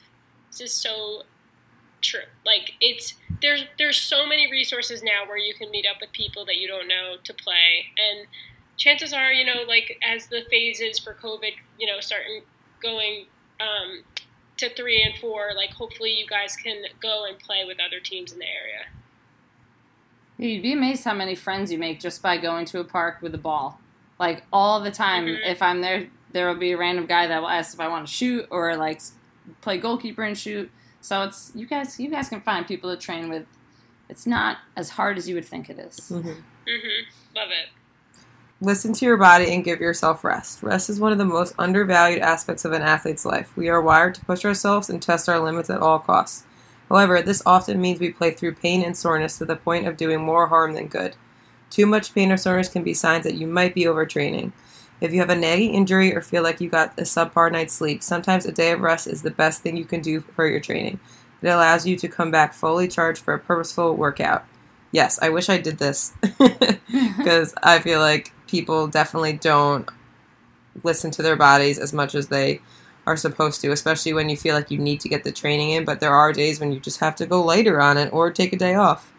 This 0.51 0.61
is 0.61 0.73
so 0.73 1.23
true. 2.01 2.21
Like 2.45 2.73
it's 2.81 3.15
there's 3.43 3.65
there's 3.79 3.99
so 3.99 4.27
many 4.27 4.51
resources 4.51 5.03
now 5.03 5.27
where 5.27 5.39
you 5.39 5.55
can 5.55 5.71
meet 5.71 5.87
up 5.87 6.01
with 6.01 6.13
people 6.13 6.45
that 6.47 6.57
you 6.57 6.67
don't 6.67 6.89
know 6.89 7.17
to 7.23 7.35
play 7.35 7.87
and 7.99 8.27
chances 8.81 9.13
are, 9.13 9.31
you 9.31 9.45
know, 9.45 9.63
like 9.69 9.99
as 10.03 10.27
the 10.27 10.43
phases 10.51 10.99
for 10.99 11.15
COVID, 11.15 11.53
you 11.79 11.87
know, 11.87 12.01
starting 12.01 12.43
going 12.83 13.27
um, 13.61 14.03
to 14.61 14.69
three 14.75 15.03
and 15.03 15.15
four, 15.21 15.51
like 15.57 15.71
hopefully 15.73 16.13
you 16.13 16.27
guys 16.27 16.55
can 16.57 16.83
go 17.01 17.25
and 17.25 17.39
play 17.39 17.65
with 17.67 17.79
other 17.85 17.99
teams 18.01 18.33
in 18.33 18.39
the 18.39 18.47
area. 18.47 18.87
You'd 20.39 20.63
be 20.63 20.73
amazed 20.73 21.05
how 21.05 21.15
many 21.15 21.35
friends 21.35 21.71
you 21.71 21.79
make 21.79 22.01
just 22.01 22.23
by 22.23 22.37
going 22.39 22.65
to 22.67 22.81
a 22.81 22.85
park 22.85 23.19
with 23.21 23.35
a 23.35 23.39
ball. 23.39 23.81
Like 24.19 24.45
all 24.53 24.81
the 24.81 24.91
time, 24.91 25.27
Mhm. 25.27 25.47
if 25.47 25.61
I'm 25.63 25.81
there, 25.81 26.09
there 26.33 26.47
will 26.49 26.55
be 26.59 26.73
a 26.73 26.77
random 26.79 27.07
guy 27.07 27.27
that 27.27 27.41
will 27.41 27.49
ask 27.49 27.75
if 27.75 27.81
I 27.81 27.89
want 27.89 28.07
to 28.07 28.13
shoot 28.13 28.47
or 28.51 28.77
like 28.77 29.01
play 29.61 29.79
goalkeeper 29.79 30.23
and 30.23 30.37
shoot. 30.39 30.71
So 31.01 31.23
it's 31.23 31.53
you 31.55 31.67
guys. 31.67 31.99
You 31.99 32.11
guys 32.11 32.29
can 32.29 32.41
find 32.41 32.67
people 32.67 32.95
to 32.95 33.01
train 33.01 33.29
with. 33.31 33.47
It's 34.09 34.27
not 34.27 34.59
as 34.77 34.91
hard 34.91 35.17
as 35.19 35.29
you 35.29 35.35
would 35.35 35.45
think 35.45 35.71
it 35.71 35.79
is. 35.79 35.97
Mhm. 36.11 36.43
Mm-hmm. 36.67 37.37
Love 37.37 37.51
it. 37.51 37.69
Listen 38.63 38.93
to 38.93 39.07
your 39.07 39.17
body 39.17 39.55
and 39.55 39.65
give 39.65 39.81
yourself 39.81 40.23
rest. 40.23 40.63
Rest 40.63 40.91
is 40.91 41.01
one 41.01 41.13
of 41.13 41.19
the 41.19 41.25
most 41.25 41.55
undervalued 41.59 42.21
aspects 42.21 42.67
of 42.67 42.73
an 42.73 42.83
athlete's 42.83 43.25
life. 43.25 43.57
We 43.57 43.71
are 43.71 43.81
wired 43.81 44.17
to 44.17 44.25
push 44.27 44.45
ourselves 44.45 44.91
and 44.91 45.01
test 45.01 45.31
our 45.31 45.41
limits 45.41 45.71
at 45.71 45.81
all 45.81 45.99
costs. 45.99 46.45
However, 46.91 47.23
this 47.23 47.43
often 47.47 47.81
means 47.81 48.01
we 48.01 48.11
play 48.11 48.33
through 48.33 48.57
pain 48.57 48.83
and 48.83 48.95
soreness 48.95 49.39
to 49.39 49.47
the 49.47 49.57
point 49.57 49.87
of 49.87 49.97
doing 49.97 50.21
more 50.21 50.49
harm 50.49 50.75
than 50.75 50.89
good. 50.89 51.17
Too 51.71 51.87
much 51.87 52.13
pain 52.13 52.31
or 52.31 52.37
soreness 52.37 52.69
can 52.69 52.83
be 52.83 52.93
signs 52.93 53.25
that 53.25 53.37
you 53.37 53.47
might 53.47 53.75
be 53.75 53.85
overtraining. 53.85 54.53
If 55.01 55.15
you 55.15 55.21
have 55.21 55.31
a 55.31 55.37
nagging 55.37 55.73
injury 55.73 56.15
or 56.15 56.21
feel 56.21 56.43
like 56.43 56.61
you 56.61 56.69
got 56.69 56.99
a 56.99 57.05
subpar 57.05 57.51
night's 57.51 57.73
sleep, 57.73 58.03
sometimes 58.03 58.45
a 58.45 58.53
day 58.53 58.73
of 58.73 58.81
rest 58.81 59.07
is 59.07 59.23
the 59.23 59.31
best 59.31 59.63
thing 59.63 59.79
you 59.79 59.87
can 59.87 60.03
do 60.03 60.21
for 60.21 60.47
your 60.47 60.61
training. 60.61 61.01
It 61.41 61.49
allows 61.49 61.87
you 61.87 61.97
to 61.97 62.09
come 62.09 62.31
back 62.31 62.53
fully 62.53 62.89
charged 62.89 63.23
for 63.23 63.33
a 63.33 63.39
purposeful 63.39 63.97
workout. 63.97 64.45
Yes, 64.93 65.19
I 65.23 65.31
wish 65.31 65.49
I 65.49 65.57
did 65.57 65.79
this 65.79 66.13
because 67.17 67.55
I 67.63 67.79
feel 67.79 68.01
like 68.01 68.33
people 68.51 68.87
definitely 68.87 69.35
don't 69.35 69.89
listen 70.83 71.11
to 71.13 71.23
their 71.23 71.37
bodies 71.37 71.79
as 71.79 71.93
much 71.93 72.15
as 72.15 72.29
they 72.29 72.61
are 73.07 73.17
supposed 73.17 73.61
to, 73.61 73.71
especially 73.73 74.13
when 74.13 74.29
you 74.29 74.37
feel 74.37 74.55
like 74.55 74.71
you 74.71 74.79
need 74.79 75.01
to 75.01 75.09
get 75.09 75.25
the 75.25 75.33
training 75.33 75.71
in. 75.71 75.85
But 75.85 76.01
there 76.01 76.15
are 76.15 76.33
days 76.33 76.61
when 76.61 76.73
you 76.73 76.81
just 76.81 77.01
have 77.01 77.17
to 77.17 77.27
go 77.27 77.43
lighter 77.43 77.81
on 77.81 77.97
it 77.97 78.13
or 78.13 78.31
take 78.31 78.53
a 78.53 78.57
day 78.57 78.75
off. 78.75 79.13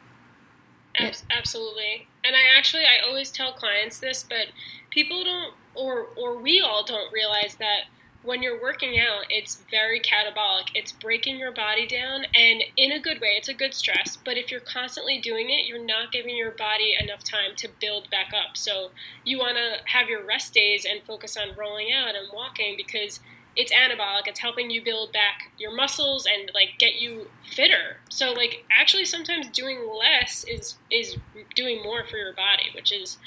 Absolutely. 0.96 2.08
And 2.24 2.36
I 2.36 2.58
actually 2.58 2.84
I 2.84 3.08
always 3.08 3.32
tell 3.32 3.54
clients 3.54 4.00
this, 4.00 4.24
but 4.24 4.48
people 4.90 5.24
don't 5.24 5.54
or 5.74 6.08
or 6.18 6.38
we 6.38 6.62
all 6.62 6.84
don't 6.84 7.12
realize 7.12 7.56
that 7.56 7.86
when 8.24 8.44
you're 8.44 8.62
working 8.62 9.00
out, 9.00 9.26
it's 9.30 9.64
very 9.72 10.00
catabolic. 10.00 10.70
It's 10.76 10.92
breaking 10.92 11.40
your 11.40 11.52
body 11.52 11.88
down 11.88 12.26
and 12.36 12.64
in 12.78 12.92
a 12.92 13.00
good 13.00 13.20
way, 13.20 13.36
it's 13.38 13.50
a 13.50 13.54
good 13.54 13.74
stress, 13.74 14.18
but 14.24 14.38
if 14.38 14.52
you're 14.52 14.60
constantly 14.60 15.18
doing 15.20 15.50
it, 15.50 15.66
you're 15.66 15.84
not 15.84 16.12
giving 16.12 16.38
your 16.38 16.52
body 16.52 16.96
enough 17.00 17.24
time 17.24 17.56
to 17.58 17.70
build 17.80 18.10
back 18.12 18.32
up. 18.34 18.58
So 18.58 18.92
you 19.24 19.40
want 19.40 19.58
to 19.58 19.92
have 19.92 20.08
your 20.08 20.24
rest 20.24 20.54
days 20.54 20.86
and 20.86 21.02
focus 21.04 21.36
on 21.36 21.56
rolling 21.58 21.92
out 21.92 22.16
and 22.16 22.28
walking 22.34 22.76
because 22.78 23.20
it's 23.56 23.74
anabolic. 23.74 24.28
It's 24.28 24.40
helping 24.40 24.70
you 24.70 24.84
build 24.84 25.12
back 25.12 25.52
your 25.58 25.76
muscles 25.76 26.26
and 26.26 26.52
like 26.54 26.76
get 26.78 27.02
you 27.02 27.28
fitter. 27.44 27.98
So 28.10 28.32
like 28.32 28.66
actually 28.72 29.06
sometimes 29.06 29.50
doing 29.50 29.90
less 29.98 30.46
is 30.46 30.76
is 30.90 31.18
doing 31.56 31.82
more 31.84 32.06
for 32.06 32.18
your 32.18 32.34
body, 32.34 32.70
which 32.74 32.92
is 32.92 33.18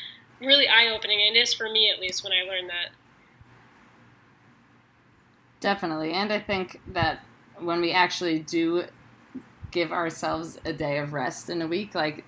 really 0.41 0.67
eye 0.69 0.89
opening 0.89 1.21
and 1.27 1.37
is 1.37 1.53
for 1.53 1.69
me 1.69 1.91
at 1.91 2.01
least 2.01 2.25
when 2.25 2.33
I 2.33 2.49
learned 2.49 2.71
that. 2.71 2.91
Definitely. 5.65 6.13
And 6.13 6.31
I 6.31 6.41
think 6.41 6.83
that 6.89 7.25
when 7.59 7.81
we 7.81 7.91
actually 7.91 8.39
do 8.39 8.85
give 9.71 9.93
ourselves 9.93 10.59
a 10.63 10.75
day 10.75 10.99
of 10.99 11.15
rest 11.15 11.49
in 11.49 11.63
a 11.63 11.67
week, 11.67 11.95
like 11.95 12.23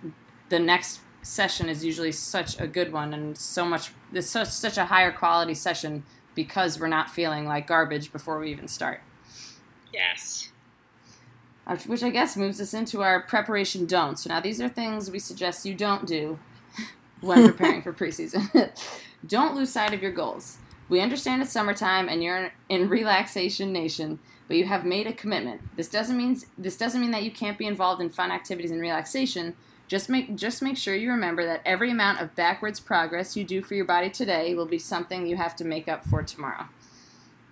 the 0.48 0.58
next 0.58 1.00
session 1.20 1.68
is 1.68 1.84
usually 1.84 2.12
such 2.12 2.58
a 2.58 2.66
good 2.66 2.94
one 2.94 3.12
and 3.12 3.36
so 3.36 3.66
much 3.66 3.90
it's 4.10 4.30
such 4.30 4.48
such 4.48 4.78
a 4.78 4.86
higher 4.86 5.12
quality 5.12 5.52
session 5.52 6.04
because 6.34 6.80
we're 6.80 6.88
not 6.88 7.10
feeling 7.10 7.44
like 7.44 7.66
garbage 7.66 8.10
before 8.10 8.38
we 8.38 8.50
even 8.50 8.68
start. 8.68 9.02
Yes. 9.92 10.50
Which 11.86 12.02
I 12.02 12.08
guess 12.08 12.38
moves 12.38 12.58
us 12.58 12.72
into 12.72 13.02
our 13.02 13.20
preparation 13.20 13.84
don't. 13.84 14.18
So 14.18 14.30
now 14.30 14.40
these 14.40 14.62
are 14.62 14.68
things 14.70 15.10
we 15.10 15.18
suggest 15.18 15.66
you 15.66 15.74
don't 15.74 16.06
do 16.06 16.38
when 17.20 17.44
preparing 17.44 17.82
for 17.82 17.92
preseason. 17.92 18.70
don't 19.26 19.54
lose 19.54 19.68
sight 19.74 19.92
of 19.92 20.00
your 20.00 20.12
goals. 20.12 20.56
We 20.88 21.00
understand 21.00 21.42
it's 21.42 21.52
summertime 21.52 22.08
and 22.08 22.22
you're 22.22 22.52
in 22.68 22.88
relaxation 22.88 23.72
nation, 23.72 24.18
but 24.46 24.56
you 24.56 24.64
have 24.64 24.84
made 24.84 25.06
a 25.06 25.12
commitment. 25.12 25.62
This 25.76 25.88
doesn't 25.88 26.16
mean 26.16 26.40
this 26.56 26.76
doesn't 26.76 27.00
mean 27.00 27.10
that 27.10 27.24
you 27.24 27.30
can't 27.30 27.58
be 27.58 27.66
involved 27.66 28.00
in 28.00 28.10
fun 28.10 28.30
activities 28.30 28.70
and 28.70 28.80
relaxation. 28.80 29.56
Just 29.88 30.08
make 30.08 30.36
just 30.36 30.62
make 30.62 30.76
sure 30.76 30.94
you 30.94 31.10
remember 31.10 31.44
that 31.44 31.62
every 31.64 31.90
amount 31.90 32.20
of 32.20 32.34
backwards 32.36 32.80
progress 32.80 33.36
you 33.36 33.44
do 33.44 33.62
for 33.62 33.74
your 33.74 33.84
body 33.84 34.10
today 34.10 34.54
will 34.54 34.66
be 34.66 34.78
something 34.78 35.26
you 35.26 35.36
have 35.36 35.56
to 35.56 35.64
make 35.64 35.88
up 35.88 36.04
for 36.04 36.22
tomorrow. 36.22 36.66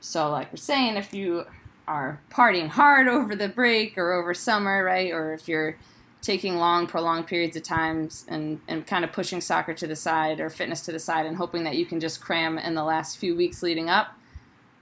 So 0.00 0.30
like 0.30 0.52
we're 0.52 0.56
saying 0.56 0.96
if 0.96 1.12
you 1.12 1.44
are 1.86 2.20
partying 2.30 2.68
hard 2.68 3.08
over 3.08 3.34
the 3.34 3.48
break 3.48 3.98
or 3.98 4.12
over 4.12 4.32
summer, 4.32 4.84
right? 4.84 5.12
Or 5.12 5.32
if 5.34 5.48
you're 5.48 5.76
taking 6.24 6.56
long, 6.56 6.86
prolonged 6.86 7.26
periods 7.26 7.54
of 7.56 7.62
times 7.62 8.24
and, 8.28 8.60
and 8.66 8.86
kind 8.86 9.04
of 9.04 9.12
pushing 9.12 9.40
soccer 9.42 9.74
to 9.74 9.86
the 9.86 9.94
side 9.94 10.40
or 10.40 10.48
fitness 10.48 10.80
to 10.80 10.90
the 10.90 10.98
side 10.98 11.26
and 11.26 11.36
hoping 11.36 11.64
that 11.64 11.76
you 11.76 11.84
can 11.84 12.00
just 12.00 12.20
cram 12.20 12.56
in 12.56 12.74
the 12.74 12.82
last 12.82 13.18
few 13.18 13.36
weeks 13.36 13.62
leading 13.62 13.90
up, 13.90 14.18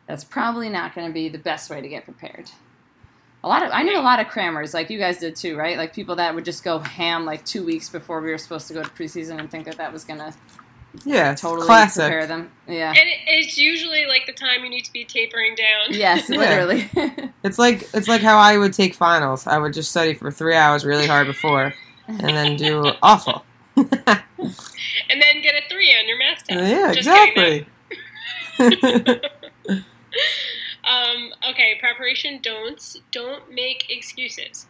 that's 0.06 0.22
probably 0.22 0.68
not 0.68 0.94
going 0.94 1.06
to 1.06 1.12
be 1.12 1.28
the 1.28 1.38
best 1.38 1.68
way 1.68 1.80
to 1.80 1.88
get 1.88 2.04
prepared. 2.04 2.50
A 3.44 3.48
lot 3.48 3.64
of 3.64 3.72
I 3.72 3.82
knew 3.82 3.98
a 3.98 4.00
lot 4.00 4.20
of 4.20 4.28
crammers, 4.28 4.72
like 4.72 4.88
you 4.88 5.00
guys 5.00 5.18
did 5.18 5.34
too, 5.34 5.56
right? 5.56 5.76
Like 5.76 5.92
people 5.92 6.14
that 6.16 6.32
would 6.32 6.44
just 6.44 6.62
go 6.62 6.78
ham 6.78 7.24
like 7.24 7.44
two 7.44 7.64
weeks 7.64 7.88
before 7.88 8.20
we 8.20 8.30
were 8.30 8.38
supposed 8.38 8.68
to 8.68 8.74
go 8.74 8.84
to 8.84 8.90
preseason 8.90 9.40
and 9.40 9.50
think 9.50 9.64
that 9.64 9.78
that 9.78 9.92
was 9.92 10.04
going 10.04 10.20
to 10.20 10.32
Yeah, 11.04 11.34
totally 11.34 11.66
classic. 11.66 12.02
prepare 12.02 12.26
them. 12.26 12.50
Yeah. 12.68 12.90
And 12.90 12.98
it, 12.98 13.18
it's 13.26 13.56
usually 13.58 14.04
like 14.06 14.26
the 14.26 14.32
time 14.32 14.62
you 14.62 14.70
need 14.70 14.84
to 14.84 14.92
be 14.92 15.04
tapering 15.04 15.54
down. 15.54 15.86
Yes, 15.98 16.28
Yeah. 16.28 16.38
literally. 16.38 16.90
It's 17.44 17.58
like 17.58 17.88
it's 17.92 18.06
like 18.08 18.20
how 18.20 18.38
I 18.38 18.56
would 18.58 18.72
take 18.72 18.94
finals. 18.94 19.46
I 19.46 19.58
would 19.58 19.72
just 19.72 19.90
study 19.90 20.14
for 20.14 20.30
three 20.30 20.54
hours 20.54 20.84
really 20.84 21.06
hard 21.08 21.26
before, 21.26 21.74
and 22.06 22.20
then 22.20 22.56
do 22.56 22.92
awful. 23.02 23.44
And 23.76 23.86
then 23.88 25.42
get 25.42 25.54
a 25.56 25.68
three 25.68 25.92
on 25.98 26.06
your 26.06 26.18
math 26.18 26.44
test. 26.44 26.60
yeah, 26.70 26.92
Just 26.92 26.98
exactly. 26.98 27.66
Um, 30.84 31.32
okay, 31.50 31.76
preparation 31.78 32.40
don'ts. 32.42 33.00
Don't 33.12 33.52
make 33.52 33.86
excuses. 33.88 34.66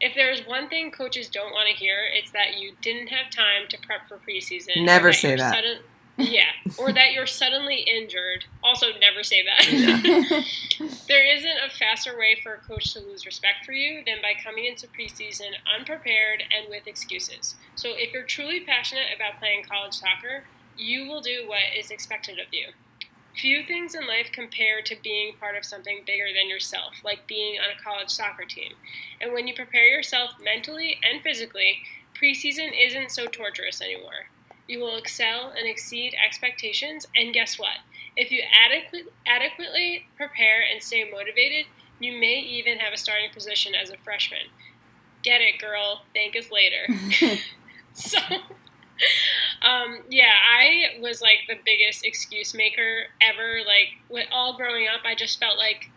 If 0.00 0.14
there's 0.14 0.46
one 0.46 0.68
thing 0.68 0.90
coaches 0.90 1.28
don't 1.28 1.52
want 1.52 1.68
to 1.68 1.74
hear, 1.74 1.98
it's 2.12 2.30
that 2.32 2.58
you 2.58 2.72
didn't 2.82 3.08
have 3.08 3.30
time 3.30 3.68
to 3.70 3.78
prep 3.78 4.08
for 4.08 4.18
preseason. 4.18 4.76
or 4.76 4.84
Never 4.84 5.12
say 5.12 5.36
that. 5.36 5.54
Sudden, 5.54 5.78
yeah, 6.18 6.50
or 6.78 6.92
that 6.92 7.12
you're 7.12 7.26
suddenly 7.26 7.80
injured. 7.80 8.46
Also, 8.62 8.86
never 9.00 9.22
say 9.22 9.42
that. 9.44 9.64
there 11.08 11.36
isn't 11.36 11.58
a 11.64 11.70
faster 11.70 12.18
way 12.18 12.38
for 12.42 12.54
a 12.54 12.58
coach 12.58 12.92
to 12.94 13.00
lose 13.00 13.26
respect 13.26 13.64
for 13.64 13.72
you 13.72 14.02
than 14.04 14.16
by 14.22 14.32
coming 14.42 14.64
into 14.64 14.86
preseason 14.86 15.52
unprepared 15.78 16.42
and 16.56 16.70
with 16.70 16.86
excuses. 16.86 17.54
So, 17.74 17.90
if 17.94 18.12
you're 18.12 18.22
truly 18.22 18.60
passionate 18.60 19.08
about 19.14 19.38
playing 19.38 19.64
college 19.64 19.94
soccer, 19.94 20.44
you 20.76 21.06
will 21.06 21.20
do 21.20 21.44
what 21.46 21.76
is 21.78 21.90
expected 21.90 22.38
of 22.38 22.46
you. 22.52 22.68
Few 23.36 23.62
things 23.64 23.94
in 23.94 24.06
life 24.06 24.30
compare 24.32 24.80
to 24.82 24.96
being 25.02 25.34
part 25.38 25.56
of 25.56 25.64
something 25.64 26.00
bigger 26.06 26.28
than 26.34 26.48
yourself, 26.48 26.94
like 27.04 27.26
being 27.26 27.58
on 27.58 27.70
a 27.70 27.82
college 27.82 28.08
soccer 28.08 28.44
team. 28.44 28.72
And 29.20 29.32
when 29.32 29.46
you 29.46 29.54
prepare 29.54 29.86
yourself 29.86 30.30
mentally 30.42 30.98
and 31.02 31.22
physically, 31.22 31.80
preseason 32.14 32.70
isn't 32.78 33.10
so 33.10 33.26
torturous 33.26 33.82
anymore. 33.82 34.30
You 34.68 34.80
will 34.80 34.96
excel 34.96 35.52
and 35.56 35.68
exceed 35.68 36.14
expectations, 36.24 37.06
and 37.14 37.34
guess 37.34 37.58
what? 37.58 37.76
If 38.16 38.32
you 38.32 38.42
adequate, 38.64 39.12
adequately 39.26 40.06
prepare 40.16 40.62
and 40.72 40.82
stay 40.82 41.08
motivated, 41.10 41.66
you 42.00 42.12
may 42.12 42.40
even 42.40 42.78
have 42.78 42.92
a 42.92 42.96
starting 42.96 43.30
position 43.32 43.74
as 43.74 43.90
a 43.90 43.98
freshman. 43.98 44.48
Get 45.22 45.40
it, 45.40 45.58
girl. 45.60 46.02
Thank 46.14 46.36
us 46.36 46.50
later. 46.50 46.86
so, 47.92 48.18
was 51.06 51.22
like 51.22 51.38
the 51.48 51.54
biggest 51.64 52.04
excuse 52.04 52.54
maker 52.54 53.04
ever. 53.20 53.60
Like, 53.66 53.88
with 54.10 54.26
all 54.32 54.56
growing 54.56 54.86
up, 54.88 55.00
I 55.04 55.14
just 55.14 55.38
felt 55.38 55.56
like 55.56 55.90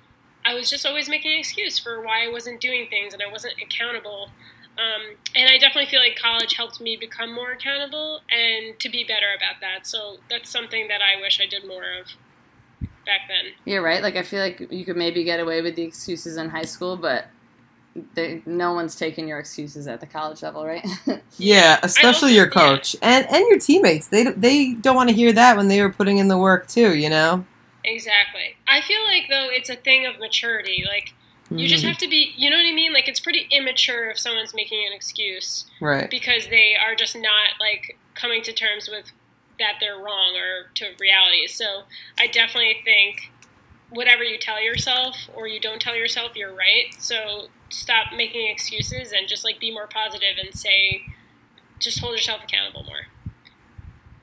I 0.45 0.54
was 0.54 0.69
just 0.69 0.86
always 0.86 1.10
making 1.10 1.34
an 1.34 1.39
excuse 1.39 1.80
for 1.80 2.02
why 2.02 2.26
I 2.26 2.32
wasn't 2.32 2.62
doing 2.62 2.88
things 2.89 3.13
and 3.13 3.22
I 3.22 3.30
wasn't 3.32 3.56
accountable. 3.62 4.30
Um, 4.78 5.17
and 5.36 5.50
I 5.50 5.58
definitely 5.58 5.88
feel 5.88 6.00
like 6.00 6.15
college 6.15 6.56
helped 6.56 6.80
me 6.80 6.95
become 6.95 7.34
more 7.34 7.52
accountable 7.52 8.22
and 8.32 8.80
to 8.80 8.89
be 8.89 9.04
better 9.04 9.28
about 9.36 9.60
that. 9.60 9.86
So 9.86 10.17
that's 10.30 10.50
something 10.50 10.88
that 10.88 11.02
I 11.02 11.19
wish 11.19 11.41
I 11.41 11.48
did 11.48 11.67
more 11.67 11.84
of 12.00 12.08
back 13.06 13.22
then. 13.28 13.54
You're 13.65 13.82
right. 13.82 14.02
Like 14.02 14.15
I 14.15 14.24
feel 14.24 14.39
like 14.39 14.72
you 14.72 14.86
could 14.86 14.95
maybe 14.95 15.26
get 15.26 15.41
away 15.41 15.62
with 15.62 15.76
the 15.76 15.84
excuses 15.84 16.38
in 16.38 16.50
high 16.50 16.63
school, 16.63 16.95
but 16.95 17.28
they, 18.13 18.41
no 18.45 18.73
one's 18.73 18.95
taking 18.95 19.28
your 19.28 19.39
excuses 19.39 19.88
at 19.88 19.99
the 19.99 20.06
college 20.06 20.41
level, 20.43 20.65
right? 20.65 20.86
Yeah, 21.38 21.80
especially 21.84 22.28
also- 22.32 22.36
your 22.36 22.45
yeah. 22.47 22.52
coach 22.52 22.95
and 23.02 23.25
and 23.30 23.45
your 23.49 23.60
teammates. 23.60 24.08
They 24.08 24.25
they 24.25 24.73
don't 24.73 24.95
want 24.95 25.10
to 25.10 25.15
hear 25.15 25.32
that 25.34 25.58
when 25.58 25.67
they 25.69 25.82
were 25.82 25.89
putting 25.91 26.17
in 26.17 26.28
the 26.28 26.38
work 26.38 26.67
too. 26.67 26.95
You 26.95 27.10
know. 27.10 27.45
Exactly. 27.84 28.56
I 28.67 28.82
feel 28.82 29.04
like 29.06 29.23
though 29.30 29.47
it's 29.49 29.69
a 29.69 29.75
thing 29.75 30.06
of 30.06 30.19
maturity. 30.19 30.84
Like 30.88 31.13
you 31.49 31.67
just 31.67 31.84
Mhm. 31.84 31.88
have 31.88 31.97
to 31.99 32.08
be. 32.10 32.34
You 32.38 32.49
know 32.49 32.58
what 32.58 32.65
I 32.65 32.73
mean? 32.73 32.93
Like 32.93 33.08
it's 33.08 33.19
pretty 33.19 33.47
immature 33.52 34.10
if 34.12 34.19
someone's 34.19 34.54
making 34.54 34.86
an 34.86 34.93
excuse 34.93 35.65
right. 35.82 36.10
because 36.10 36.47
they 36.49 36.75
are 36.75 36.93
just 36.95 37.15
not 37.15 37.58
like 37.60 37.97
coming 38.15 38.43
to 38.43 38.54
terms 38.54 38.88
with 38.91 39.06
that 39.60 39.75
they're 39.80 39.97
wrong 39.97 40.36
or 40.36 40.69
to 40.75 40.86
reality. 40.99 41.47
So 41.47 41.84
I 42.19 42.28
definitely 42.28 42.78
think 42.86 43.32
whatever 43.91 44.23
you 44.23 44.38
tell 44.38 44.62
yourself 44.62 45.15
or 45.36 45.47
you 45.47 45.60
don't 45.60 45.82
tell 45.82 45.95
yourself, 45.95 46.36
you're 46.36 46.54
right. 46.54 46.86
So 46.99 47.47
stop 47.69 48.08
making 48.15 48.47
excuses 48.49 49.12
and 49.12 49.28
just 49.28 49.43
like 49.43 49.60
be 49.60 49.71
more 49.71 49.88
positive 49.88 50.38
and 50.43 50.54
say, 50.54 51.04
just 51.80 51.99
hold 51.99 52.13
yourself 52.15 52.43
accountable 52.43 52.84
more. 52.84 53.08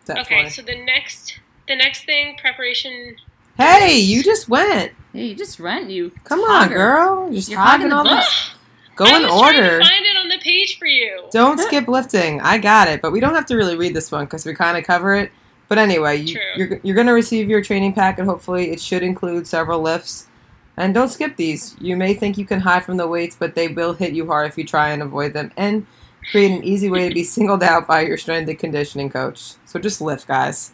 Definitely. 0.04 0.36
Okay, 0.36 0.48
so 0.50 0.62
the 0.62 0.84
next 0.84 1.40
the 1.66 1.74
next 1.76 2.04
thing 2.04 2.36
preparation. 2.40 3.16
hey, 3.56 3.98
you 3.98 4.22
just 4.22 4.48
went. 4.48 4.92
yeah, 5.12 5.22
you 5.24 5.34
just 5.34 5.58
rent 5.58 5.90
you. 5.90 6.12
Come 6.24 6.40
on, 6.40 6.68
hogger. 6.68 6.74
girl. 6.74 7.32
Just 7.32 7.48
You're 7.48 7.58
hogging 7.58 7.90
hogging 7.90 7.90
the 7.90 7.96
all 7.96 8.04
book. 8.04 8.24
this. 8.24 8.50
Go 8.94 9.04
I 9.04 9.16
in 9.16 9.22
was 9.24 9.32
trying 9.40 9.56
order. 9.62 9.78
to 9.80 9.84
find 9.84 10.06
it 10.06 10.16
on 10.16 10.28
the 10.28 10.38
page 10.38 10.78
for 10.78 10.86
you. 10.86 11.24
Don't 11.32 11.58
skip 11.66 11.88
lifting. 11.88 12.40
I 12.40 12.58
got 12.58 12.88
it, 12.88 13.02
but 13.02 13.10
we 13.10 13.18
don't 13.20 13.34
have 13.34 13.46
to 13.46 13.56
really 13.56 13.76
read 13.76 13.94
this 13.94 14.10
one 14.12 14.24
because 14.26 14.46
we 14.46 14.54
kind 14.54 14.78
of 14.78 14.84
cover 14.84 15.14
it. 15.14 15.32
But 15.68 15.78
anyway, 15.78 16.18
you, 16.18 16.34
True. 16.34 16.42
you're 16.56 16.80
you're 16.82 16.96
gonna 16.96 17.12
receive 17.12 17.48
your 17.48 17.62
training 17.62 17.92
packet. 17.92 18.24
Hopefully, 18.24 18.70
it 18.70 18.80
should 18.80 19.02
include 19.02 19.46
several 19.46 19.80
lifts. 19.80 20.28
And 20.76 20.92
don't 20.92 21.08
skip 21.08 21.36
these. 21.36 21.74
You 21.80 21.96
may 21.96 22.12
think 22.14 22.36
you 22.36 22.44
can 22.44 22.60
hide 22.60 22.84
from 22.84 22.98
the 22.98 23.08
weights, 23.08 23.34
but 23.34 23.54
they 23.54 23.68
will 23.68 23.94
hit 23.94 24.12
you 24.12 24.26
hard 24.26 24.46
if 24.48 24.58
you 24.58 24.64
try 24.64 24.90
and 24.90 25.02
avoid 25.02 25.32
them. 25.32 25.50
And 25.56 25.86
create 26.30 26.50
an 26.50 26.62
easy 26.64 26.90
way 26.90 27.08
to 27.08 27.14
be 27.14 27.24
singled 27.24 27.62
out 27.62 27.86
by 27.86 28.02
your 28.02 28.18
strength 28.18 28.48
and 28.48 28.58
conditioning 28.58 29.08
coach. 29.08 29.54
So 29.64 29.78
just 29.80 30.00
lift, 30.00 30.26
guys. 30.26 30.72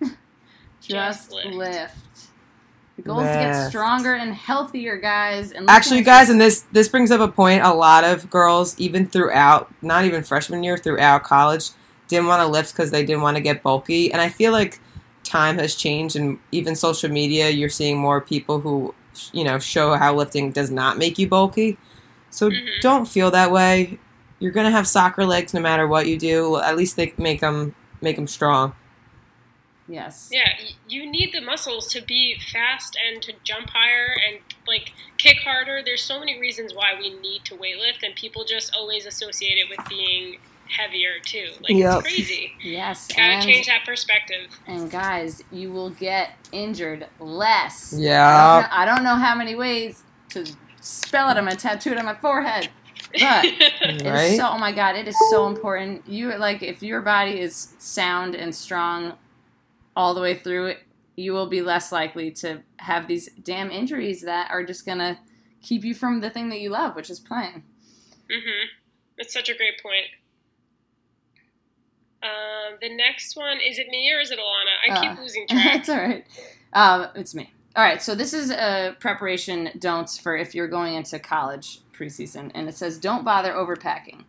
Just 0.00 1.30
Just 1.30 1.32
lift. 1.32 1.54
lift. 1.56 1.96
The 2.96 3.02
goal 3.02 3.20
is 3.20 3.28
to 3.28 3.42
get 3.42 3.68
stronger 3.68 4.14
and 4.14 4.34
healthier, 4.34 4.96
guys. 4.98 5.52
And 5.52 5.68
Actually, 5.70 5.98
looking 5.98 6.12
at 6.12 6.18
guys, 6.18 6.30
and 6.30 6.40
this 6.40 6.60
this 6.72 6.88
brings 6.88 7.10
up 7.10 7.20
a 7.20 7.28
point. 7.28 7.62
A 7.62 7.72
lot 7.72 8.04
of 8.04 8.28
girls, 8.30 8.78
even 8.78 9.06
throughout, 9.06 9.72
not 9.82 10.04
even 10.04 10.22
freshman 10.22 10.62
year, 10.62 10.76
throughout 10.76 11.22
college, 11.22 11.70
didn't 12.10 12.26
want 12.26 12.42
to 12.42 12.46
lift 12.46 12.72
because 12.72 12.90
they 12.90 13.04
didn't 13.04 13.22
want 13.22 13.36
to 13.36 13.42
get 13.42 13.62
bulky. 13.62 14.12
And 14.12 14.20
I 14.20 14.28
feel 14.28 14.52
like 14.52 14.80
time 15.24 15.58
has 15.58 15.74
changed, 15.74 16.16
and 16.16 16.38
even 16.52 16.74
social 16.74 17.10
media, 17.10 17.48
you're 17.50 17.68
seeing 17.68 17.98
more 17.98 18.20
people 18.20 18.60
who, 18.60 18.94
you 19.32 19.44
know, 19.44 19.58
show 19.58 19.94
how 19.94 20.14
lifting 20.14 20.50
does 20.50 20.70
not 20.70 20.98
make 20.98 21.18
you 21.18 21.28
bulky. 21.28 21.78
So 22.30 22.50
Mhm. 22.50 22.80
don't 22.80 23.06
feel 23.06 23.30
that 23.30 23.50
way. 23.50 23.98
You're 24.38 24.52
gonna 24.52 24.70
have 24.70 24.86
soccer 24.86 25.24
legs 25.26 25.52
no 25.54 25.60
matter 25.60 25.86
what 25.86 26.06
you 26.06 26.18
do. 26.18 26.56
At 26.58 26.76
least 26.76 26.96
they 26.96 27.12
make 27.16 27.40
them 27.40 27.74
make 28.00 28.16
them 28.16 28.26
strong. 28.26 28.74
Yes. 29.86 30.30
Yeah, 30.32 30.48
you 30.88 31.04
need 31.04 31.32
the 31.32 31.40
muscles 31.40 31.88
to 31.88 32.00
be 32.00 32.38
fast 32.52 32.96
and 32.96 33.20
to 33.22 33.32
jump 33.42 33.70
higher 33.70 34.16
and 34.26 34.38
like 34.66 34.92
kick 35.18 35.38
harder. 35.40 35.82
There's 35.84 36.02
so 36.02 36.18
many 36.20 36.38
reasons 36.38 36.72
why 36.72 36.94
we 36.98 37.10
need 37.10 37.44
to 37.46 37.56
weightlift, 37.56 38.02
and 38.04 38.14
people 38.14 38.44
just 38.44 38.72
always 38.74 39.04
associate 39.04 39.58
it 39.58 39.68
with 39.68 39.86
being 39.88 40.38
heavier 40.76 41.18
too. 41.24 41.52
Like 41.60 41.76
Yep. 41.76 41.98
it's 41.98 42.02
crazy. 42.02 42.52
Yes. 42.62 43.08
Gotta 43.08 43.22
and, 43.34 43.42
change 43.42 43.66
that 43.66 43.84
perspective. 43.84 44.50
and 44.66 44.90
guys, 44.90 45.42
you 45.50 45.72
will 45.72 45.90
get 45.90 46.30
injured 46.52 47.06
less. 47.18 47.92
I 47.92 47.96
don't, 47.96 48.02
Yeah. 48.04 48.60
know, 48.62 48.68
I 48.70 48.84
don't 48.84 49.04
know 49.04 49.16
how 49.16 49.34
many 49.34 49.54
ways 49.54 50.02
to 50.30 50.44
spell 50.80 51.28
it. 51.30 51.36
I'm 51.36 51.44
gonna 51.44 51.56
tattoo 51.56 51.92
it 51.92 51.98
on 51.98 52.04
my 52.04 52.14
forehead. 52.14 52.70
But 53.18 53.44
It 53.44 54.02
is 54.02 54.02
Right? 54.12 54.36
so. 54.36 54.48
Oh 54.50 54.58
my 54.58 54.72
god, 54.72 54.96
it 54.96 55.08
is 55.08 55.16
so 55.30 55.46
important. 55.48 56.06
You 56.08 56.36
like 56.38 56.62
if 56.62 56.82
your 56.82 57.00
body 57.02 57.40
is 57.40 57.74
sound 57.78 58.34
and 58.34 58.54
strong 58.54 59.14
all 59.96 60.14
the 60.14 60.20
way 60.20 60.34
through 60.34 60.66
it, 60.66 60.78
you 61.16 61.32
will 61.32 61.46
be 61.48 61.60
less 61.60 61.90
likely 61.92 62.30
to 62.30 62.62
have 62.78 63.08
these 63.08 63.28
damn 63.42 63.70
injuries 63.70 64.22
that 64.22 64.50
are 64.50 64.64
just 64.64 64.86
gonna 64.86 65.18
keep 65.62 65.84
you 65.84 65.94
from 65.94 66.20
the 66.20 66.30
thing 66.30 66.48
that 66.50 66.60
you 66.60 66.70
love, 66.70 66.94
which 66.94 67.10
is 67.10 67.18
playing. 67.20 67.64
hmm 68.30 68.66
That's 69.18 69.32
such 69.32 69.48
a 69.48 69.56
great 69.56 69.82
point. 69.82 70.06
Um, 72.22 72.76
the 72.80 72.94
next 72.94 73.36
one 73.36 73.58
is 73.60 73.78
it 73.78 73.88
me 73.88 74.12
or 74.12 74.20
is 74.20 74.30
it 74.30 74.38
Alana? 74.38 74.94
I 74.96 75.00
keep 75.00 75.18
Uh, 75.18 75.22
losing 75.22 75.46
track. 75.48 75.74
it's 75.76 75.88
all 75.88 75.96
right. 75.96 76.26
Um, 76.72 77.08
it's 77.14 77.34
me. 77.34 77.52
All 77.76 77.84
right, 77.84 78.02
so 78.02 78.14
this 78.16 78.34
is 78.34 78.50
a 78.50 78.96
preparation 78.98 79.70
don'ts 79.78 80.18
for 80.18 80.36
if 80.36 80.54
you're 80.54 80.66
going 80.68 80.94
into 80.94 81.18
college 81.20 81.80
preseason, 81.92 82.50
and 82.54 82.68
it 82.68 82.74
says 82.74 82.98
don't 82.98 83.24
bother 83.24 83.52
overpacking. 83.52 84.24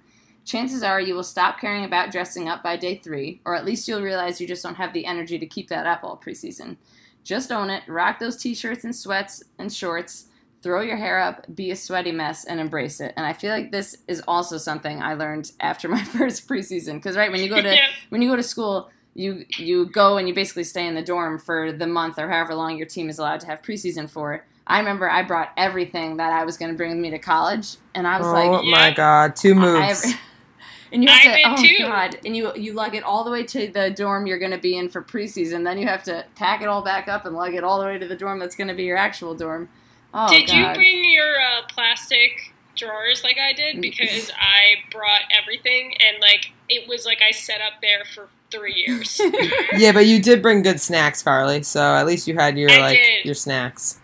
Chances 0.46 0.84
are 0.84 1.02
you 1.02 1.16
will 1.16 1.24
stop 1.24 1.60
caring 1.60 1.84
about 1.84 2.12
dressing 2.12 2.48
up 2.48 2.62
by 2.64 2.78
day 2.78 2.96
three, 2.96 3.42
or 3.46 3.56
at 3.56 3.66
least 3.66 3.88
you'll 3.88 4.02
realize 4.02 4.40
you 4.40 4.48
just 4.48 4.64
don't 4.64 4.76
have 4.76 4.94
the 4.94 5.06
energy 5.06 5.38
to 5.40 5.46
keep 5.46 5.70
that 5.70 5.86
up 5.88 6.04
all 6.04 6.18
preseason. 6.24 6.78
Just 7.24 7.52
own 7.52 7.70
it, 7.70 7.84
rock 7.88 8.20
those 8.20 8.38
t 8.38 8.54
shirts 8.56 8.84
and 8.84 8.96
sweats 8.96 9.44
and 9.58 9.72
shorts, 9.74 10.26
throw 10.62 10.82
your 10.82 10.98
hair 10.98 11.20
up, 11.20 11.46
be 11.54 11.72
a 11.72 11.76
sweaty 11.76 12.12
mess, 12.12 12.46
and 12.46 12.60
embrace 12.60 13.00
it. 13.00 13.14
And 13.18 13.26
I 13.26 13.34
feel 13.34 13.52
like 13.52 13.72
this 13.72 13.98
is 14.08 14.22
also 14.28 14.58
something 14.58 15.02
I 15.02 15.16
learned 15.16 15.52
after 15.60 15.88
my 15.90 16.04
first 16.04 16.48
preseason. 16.48 16.96
Because, 16.96 17.16
right, 17.18 17.32
when 17.32 17.42
you 17.42 17.50
go 17.50 17.62
to 17.62 17.76
yeah. 17.76 17.88
when 18.10 18.22
you 18.22 18.30
go 18.30 18.36
to 18.36 18.44
school, 18.44 18.90
you 19.14 19.46
you 19.58 19.86
go 19.88 20.18
and 20.18 20.28
you 20.28 20.34
basically 20.34 20.64
stay 20.64 20.88
in 20.88 20.96
the 20.96 21.02
dorm 21.02 21.38
for 21.38 21.72
the 21.72 21.88
month 21.88 22.18
or 22.18 22.30
however 22.30 22.56
long 22.56 22.78
your 22.78 22.88
team 22.88 23.10
is 23.10 23.20
allowed 23.20 23.40
to 23.42 23.48
have 23.48 23.62
preseason 23.62 24.10
for. 24.10 24.46
I 24.68 24.80
remember 24.80 25.10
I 25.10 25.24
brought 25.24 25.50
everything 25.58 26.18
that 26.18 26.32
I 26.32 26.46
was 26.46 26.56
going 26.58 26.72
to 26.72 26.78
bring 26.78 26.92
with 26.92 27.00
me 27.00 27.10
to 27.10 27.20
college, 27.20 27.78
and 27.96 28.08
I 28.08 28.20
was 28.20 28.28
oh 28.28 28.32
like, 28.32 28.64
Yeah. 28.64 28.72
my 28.72 28.92
god, 28.92 29.36
two 29.36 29.56
moves. 29.56 30.06
I- 30.06 30.20
and 30.94 31.04
you 31.04 31.10
have 31.10 31.26
I 31.26 31.42
to, 31.42 31.42
oh 31.46 31.56
too. 31.58 31.78
god, 31.80 32.18
and 32.26 32.38
you 32.38 32.56
you 32.56 32.74
lug 32.74 32.96
it 32.96 33.04
all 33.04 33.24
the 33.24 33.32
way 33.32 33.44
to 33.44 33.68
the 33.68 33.90
dorm 33.90 34.28
you're 34.28 34.40
going 34.40 34.52
to 34.52 34.58
be 34.58 34.78
in 34.78 34.88
for 34.90 35.02
preseason. 35.02 35.64
Then 35.64 35.78
you 35.78 35.88
have 35.88 36.04
to 36.04 36.26
pack 36.36 36.62
it 36.62 36.68
all 36.68 36.84
back 36.84 37.08
up 37.08 37.26
and 37.26 37.36
lug 37.36 37.54
it 37.54 37.64
all 37.64 37.80
the 37.80 37.86
way 37.86 37.98
to 37.98 38.08
the 38.08 38.16
dorm 38.16 38.40
that's 38.40 38.56
going 38.56 38.68
to 38.68 38.74
be 38.74 38.84
your 38.84 38.98
actual 38.98 39.34
dorm. 39.36 39.68
Oh 40.14 40.28
did 40.30 40.48
god. 40.48 40.56
you 40.56 40.74
bring 40.74 41.06
your 41.12 41.36
uh, 41.40 41.62
plastic 41.70 42.54
drawers 42.76 43.24
like 43.24 43.38
I 43.38 43.54
did? 43.54 43.82
Because 43.82 44.32
I 44.40 44.76
brought 44.92 45.22
everything 45.32 45.94
and 46.00 46.22
like 46.22 46.52
it 46.70 46.88
was 46.88 47.06
like 47.06 47.22
I 47.22 47.32
set 47.32 47.62
up 47.62 47.82
there 47.82 48.04
for 48.14 48.30
three 48.50 48.84
years. 48.88 49.20
Yeah, 49.78 49.94
but 49.94 50.06
you 50.06 50.22
did 50.22 50.42
bring 50.42 50.64
good 50.64 50.82
snacks, 50.82 51.24
Carly. 51.24 51.64
So 51.64 51.80
at 51.82 52.06
least 52.06 52.28
you 52.28 52.36
had 52.36 52.58
your 52.58 52.70
I 52.72 52.78
like 52.80 52.98
did. 52.98 53.26
your 53.26 53.36
snacks. 53.36 54.00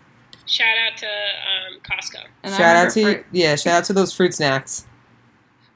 Shout 0.46 0.76
out 0.78 0.96
to 0.98 1.06
um, 1.06 1.80
Costco. 1.82 2.24
And 2.42 2.54
shout 2.54 2.74
out 2.76 2.90
to 2.92 3.00
remember 3.04 3.26
yeah, 3.32 3.54
shout 3.56 3.74
out 3.74 3.84
to 3.84 3.92
those 3.92 4.12
fruit 4.14 4.32
snacks. 4.34 4.86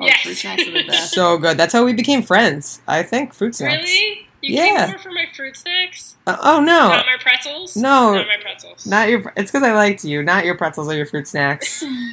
Oh, 0.01 0.07
Yes. 0.07 0.23
fruit 0.23 0.35
snacks 0.37 0.67
are 0.67 0.71
the 0.71 0.85
best. 0.89 1.13
So 1.13 1.37
good. 1.37 1.59
That's 1.59 1.75
how 1.75 1.85
we 1.85 1.93
became 1.93 2.23
friends. 2.23 2.81
I 2.89 3.03
think 3.03 3.35
fruit 3.35 3.55
snacks. 3.55 3.83
Really? 3.83 4.27
You 4.43 4.57
Yeah. 4.57 4.87
came 4.87 4.95
over 4.95 4.99
for 5.03 5.13
my 5.13 5.27
fruit 5.35 5.57
snacks? 5.57 6.17
Uh, 6.27 6.37
oh 6.41 6.61
no, 6.61 6.89
Not 6.89 7.07
my 7.07 7.17
pretzels? 7.21 7.77
No. 7.77 8.15
Not 8.15 8.27
my 8.27 8.37
pretzels. 8.43 8.87
not 8.87 9.09
your. 9.09 9.33
It's 9.37 9.51
because 9.51 9.63
I 9.63 9.73
liked 9.73 10.05
you, 10.05 10.23
not 10.23 10.45
your 10.45 10.57
pretzels 10.57 10.89
or 10.89 10.95
your 10.97 11.07
fruit 11.07 11.27
snacks. 11.29 11.83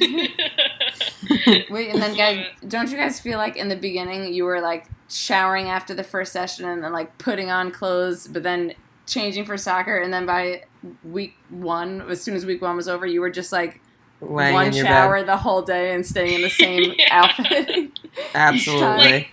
Wait, 1.70 1.90
and 1.90 2.00
then 2.02 2.16
guys, 2.16 2.46
don't 2.66 2.90
you 2.90 2.96
guys 2.96 3.20
feel 3.20 3.38
like 3.38 3.56
in 3.56 3.68
the 3.68 3.76
beginning 3.76 4.32
you 4.32 4.44
were 4.44 4.60
like 4.60 4.86
showering 5.08 5.68
after 5.68 5.94
the 5.94 6.04
first 6.04 6.32
session 6.32 6.64
and 6.66 6.82
then 6.82 6.92
like 6.92 7.16
putting 7.18 7.50
on 7.50 7.70
clothes, 7.70 8.26
but 8.26 8.42
then 8.42 8.74
changing 9.06 9.44
for 9.44 9.56
soccer, 9.56 9.98
and 9.98 10.12
then 10.12 10.26
by 10.26 10.62
week 11.04 11.34
one, 11.48 12.02
as 12.10 12.22
soon 12.22 12.34
as 12.36 12.46
week 12.46 12.62
one 12.62 12.76
was 12.76 12.88
over, 12.88 13.06
you 13.06 13.20
were 13.20 13.30
just 13.30 13.52
like 13.52 13.80
Laying 14.20 14.54
one 14.54 14.72
shower 14.72 15.18
bed. 15.20 15.26
the 15.28 15.36
whole 15.36 15.62
day 15.62 15.94
and 15.94 16.04
staying 16.06 16.34
in 16.34 16.42
the 16.42 16.50
same 16.50 16.94
Yeah. 16.98 17.06
outfit. 17.10 17.98
Absolutely. 18.34 18.86
Like, 19.12 19.28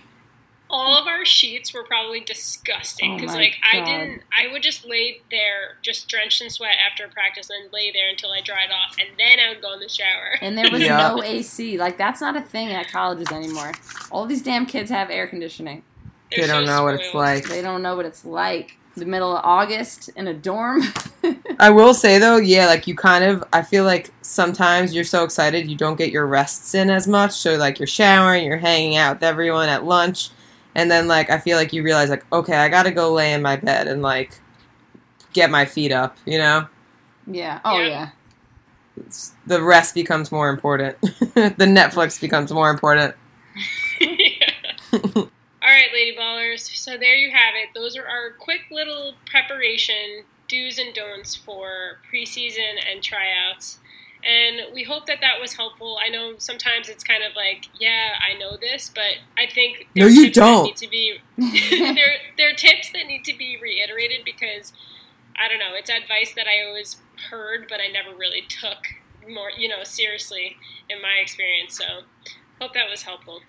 All 0.70 0.94
of 1.00 1.06
our 1.06 1.24
sheets 1.24 1.72
were 1.72 1.82
probably 1.84 2.20
disgusting 2.20 3.12
Oh 3.12 3.16
because, 3.16 3.34
my 3.34 3.40
like, 3.40 3.54
I 3.72 3.80
didn't. 3.84 4.22
I 4.36 4.52
would 4.52 4.62
just 4.62 4.86
lay 4.86 5.22
there, 5.30 5.76
just 5.82 6.08
drenched 6.08 6.42
in 6.42 6.50
sweat 6.50 6.76
after 6.90 7.08
practice, 7.08 7.48
and 7.50 7.72
lay 7.72 7.90
there 7.90 8.08
until 8.10 8.30
I 8.32 8.40
dried 8.42 8.70
off, 8.70 8.96
and 9.00 9.08
then 9.18 9.38
I 9.40 9.48
would 9.52 9.62
go 9.62 9.72
in 9.74 9.80
the 9.80 9.88
shower. 9.88 10.36
and 10.42 10.58
there 10.58 10.70
was 10.70 10.82
Yeah. 10.88 10.96
no 10.98 11.22
AC. 11.22 11.78
Like 11.78 11.96
that's 11.96 12.20
not 12.20 12.36
a 12.36 12.42
thing 12.42 12.68
at 12.72 12.90
colleges 12.90 13.28
anymore. 13.32 13.72
All 14.10 14.26
these 14.26 14.42
damn 14.42 14.66
kids 14.66 14.90
have 14.90 15.10
air 15.10 15.26
conditioning. 15.26 15.82
They're 16.30 16.46
they 16.46 16.52
don't 16.52 16.66
so 16.66 16.72
know 16.76 16.84
what 16.84 16.94
it's 16.96 17.14
like. 17.14 17.48
They 17.48 17.62
don't 17.62 17.80
know 17.82 17.96
what 17.96 18.04
it's 18.04 18.24
like. 18.24 18.76
The 18.96 19.06
middle 19.06 19.36
of 19.36 19.44
August 19.44 20.10
in 20.16 20.26
a 20.26 20.34
dorm. 20.34 20.82
I 21.60 21.70
will 21.70 21.94
say 21.94 22.18
though, 22.18 22.36
yeah, 22.36 22.66
like 22.66 22.86
you 22.86 22.94
kind 22.96 23.24
of. 23.24 23.42
I 23.52 23.62
feel 23.62 23.84
like 23.84 24.10
sometimes 24.22 24.94
you're 24.94 25.04
so 25.04 25.24
excited 25.24 25.70
you 25.70 25.76
don't 25.76 25.96
get 25.96 26.10
your 26.10 26.26
rests 26.26 26.74
in 26.74 26.90
as 26.90 27.06
much. 27.06 27.32
So 27.32 27.54
like 27.56 27.78
you're 27.78 27.86
showering, 27.86 28.44
you're 28.44 28.58
hanging 28.58 28.96
out 28.96 29.16
with 29.16 29.22
everyone 29.22 29.68
at 29.68 29.84
lunch, 29.84 30.30
and 30.78 30.90
then 30.90 31.08
like 31.08 31.28
I 31.30 31.38
feel 31.38 31.56
like 31.58 31.72
you 31.72 31.82
realize 31.82 32.08
like 32.08 32.24
okay, 32.32 32.56
I 32.56 32.68
got 32.68 32.84
to 32.84 32.90
go 32.90 33.12
lay 33.12 33.32
in 33.32 33.42
my 33.42 33.56
bed 33.56 33.88
and 33.88 34.00
like 34.00 34.38
get 35.32 35.50
my 35.50 35.64
feet 35.64 35.92
up. 35.92 36.16
You 36.24 36.38
know, 36.38 36.66
yeah. 37.26 37.60
Oh 37.64 37.78
Yeah. 37.78 37.86
yeah. 37.88 38.08
It's- 38.98 39.32
the 39.46 39.62
rest 39.62 39.94
becomes 39.94 40.30
more 40.32 40.48
important. 40.48 41.00
the 41.00 41.66
Netflix 41.66 42.20
becomes 42.20 42.52
more 42.52 42.70
important. 42.70 43.14
All 44.92 45.74
right, 45.74 45.88
Lady 45.92 46.16
Ballers. 46.16 46.60
So 46.76 46.96
there 46.96 47.14
you 47.14 47.30
have 47.30 47.54
it. 47.56 47.70
Those 47.74 47.96
are 47.96 48.06
our 48.06 48.30
quick 48.38 48.62
little 48.70 49.14
preparation 49.26 50.24
do's 50.48 50.78
and 50.78 50.94
don'ts 50.94 51.34
for 51.36 51.98
preseason 52.10 52.74
and 52.90 53.02
tryouts. 53.02 53.78
And 54.24 54.74
we 54.74 54.82
hope 54.82 55.06
that 55.06 55.18
that 55.20 55.40
was 55.40 55.54
helpful. 55.54 55.98
I 56.04 56.08
know 56.08 56.34
sometimes 56.38 56.88
it's 56.88 57.04
kind 57.04 57.22
of 57.22 57.36
like, 57.36 57.66
yeah, 57.78 58.10
I 58.20 58.36
know 58.38 58.56
this, 58.56 58.90
but 58.92 59.18
I 59.36 59.46
think 59.46 59.86
No, 59.94 60.06
you 60.06 60.30
don't. 60.30 60.64
Need 60.64 60.76
to 60.76 60.88
be 60.88 61.18
there, 61.38 62.16
there 62.36 62.50
are 62.50 62.54
tips 62.54 62.90
that 62.92 63.06
need 63.06 63.24
to 63.24 63.36
be 63.36 63.56
reiterated 63.60 64.24
because 64.24 64.72
I 65.36 65.48
don't 65.48 65.58
know. 65.58 65.72
It's 65.74 65.88
advice 65.88 66.34
that 66.34 66.46
I 66.48 66.66
always 66.66 66.96
heard, 67.30 67.66
but 67.68 67.80
I 67.80 67.86
never 67.92 68.16
really 68.16 68.42
took 68.48 68.78
more, 69.28 69.50
you 69.56 69.68
know, 69.68 69.84
seriously 69.84 70.56
in 70.90 71.00
my 71.00 71.18
experience. 71.22 71.76
So, 71.78 71.84
hope 72.60 72.74
that 72.74 72.90
was 72.90 73.02
helpful. 73.02 73.40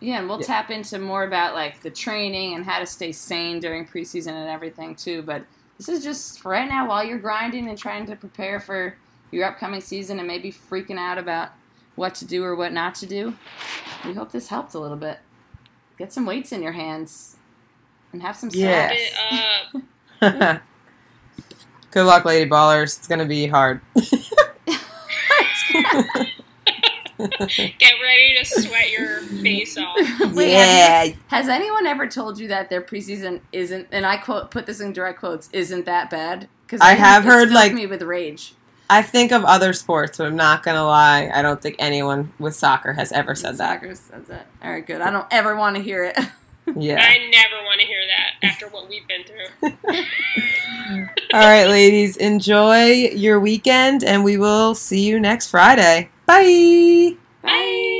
Yeah, 0.00 0.18
and 0.20 0.28
we'll 0.28 0.40
Yeah. 0.40 0.46
tap 0.46 0.70
into 0.70 0.98
more 0.98 1.24
about 1.24 1.54
like 1.54 1.80
the 1.82 1.90
training 1.90 2.54
and 2.54 2.64
how 2.64 2.78
to 2.78 2.86
stay 2.86 3.12
sane 3.12 3.60
during 3.60 3.86
preseason 3.86 4.32
and 4.32 4.48
everything 4.48 4.94
too. 4.94 5.22
But 5.22 5.44
this 5.76 5.88
is 5.88 6.02
just 6.02 6.44
right 6.44 6.68
now 6.68 6.88
while 6.88 7.04
you're 7.04 7.18
grinding 7.18 7.68
and 7.68 7.76
trying 7.78 8.06
to 8.06 8.16
prepare 8.16 8.58
for 8.60 8.96
your 9.36 9.46
upcoming 9.46 9.80
season 9.80 10.18
and 10.18 10.26
maybe 10.26 10.50
freaking 10.50 10.98
out 10.98 11.18
about 11.18 11.50
what 11.94 12.14
to 12.16 12.24
do 12.24 12.42
or 12.42 12.54
what 12.56 12.72
not 12.72 12.94
to 12.96 13.06
do. 13.06 13.34
We 14.04 14.14
hope 14.14 14.32
this 14.32 14.48
helped 14.48 14.74
a 14.74 14.78
little 14.78 14.96
bit. 14.96 15.18
Get 15.98 16.12
some 16.12 16.26
weights 16.26 16.52
in 16.52 16.62
your 16.62 16.72
hands 16.72 17.36
and 18.12 18.22
have 18.22 18.36
some 18.36 18.50
Yeah. 18.52 18.92
sex. 20.20 20.60
Good 21.90 22.04
luck, 22.04 22.24
Lady 22.24 22.48
Ballers. 22.50 22.98
It's 22.98 23.06
gonna 23.08 23.24
be 23.26 23.46
hard. 23.46 23.80
get 27.18 27.94
ready 28.02 28.36
to 28.38 28.44
sweat 28.44 28.90
your 28.90 29.20
face 29.22 29.78
off. 29.78 29.96
Wait, 30.34 30.52
yeah. 30.52 31.08
Has 31.28 31.48
anyone 31.48 31.86
ever 31.86 32.06
told 32.06 32.38
you 32.38 32.48
that 32.48 32.68
their 32.68 32.82
preseason 32.82 33.40
isn't, 33.52 33.88
and 33.90 34.04
I 34.04 34.16
quote 34.18 34.50
put 34.50 34.66
this 34.66 34.80
in 34.80 34.92
direct 34.92 35.20
quotes, 35.20 35.48
isn't 35.52 35.86
that 35.86 36.10
bad? 36.10 36.48
Because 36.66 36.80
I 36.82 36.92
have 36.94 37.24
heard, 37.24 37.50
like- 37.50 37.72
me 37.72 37.86
with 37.86 38.02
rage. 38.02 38.54
I 38.88 39.02
think 39.02 39.32
of 39.32 39.44
other 39.44 39.72
sports, 39.72 40.18
but 40.18 40.26
I'm 40.26 40.36
not 40.36 40.62
gonna 40.62 40.84
lie. 40.84 41.30
I 41.32 41.42
don't 41.42 41.60
think 41.60 41.76
anyone 41.78 42.32
with 42.38 42.54
soccer 42.54 42.92
has 42.92 43.12
ever 43.12 43.34
said 43.34 43.58
that. 43.58 43.80
Soccer 43.80 43.94
says 43.94 44.26
that. 44.28 44.46
All 44.62 44.70
right, 44.70 44.86
good. 44.86 45.00
I 45.00 45.10
don't 45.10 45.26
ever 45.30 45.56
want 45.56 45.76
to 45.76 45.82
hear 45.82 46.04
it. 46.04 46.18
Yeah. 46.74 46.96
I 47.00 47.30
never 47.30 47.62
want 47.64 47.80
to 47.80 47.86
hear 47.86 48.00
that 48.08 48.44
after 48.44 48.66
what 48.66 48.88
we've 48.88 49.06
been 49.06 49.22
through. 49.22 49.70
All 51.32 51.40
right, 51.40 51.66
ladies. 51.66 52.16
Enjoy 52.16 52.86
your 52.86 53.38
weekend, 53.38 54.02
and 54.02 54.24
we 54.24 54.36
will 54.36 54.74
see 54.74 55.06
you 55.06 55.20
next 55.20 55.46
Friday. 55.48 56.10
Bye. 56.26 57.12
Bye. 57.42 57.92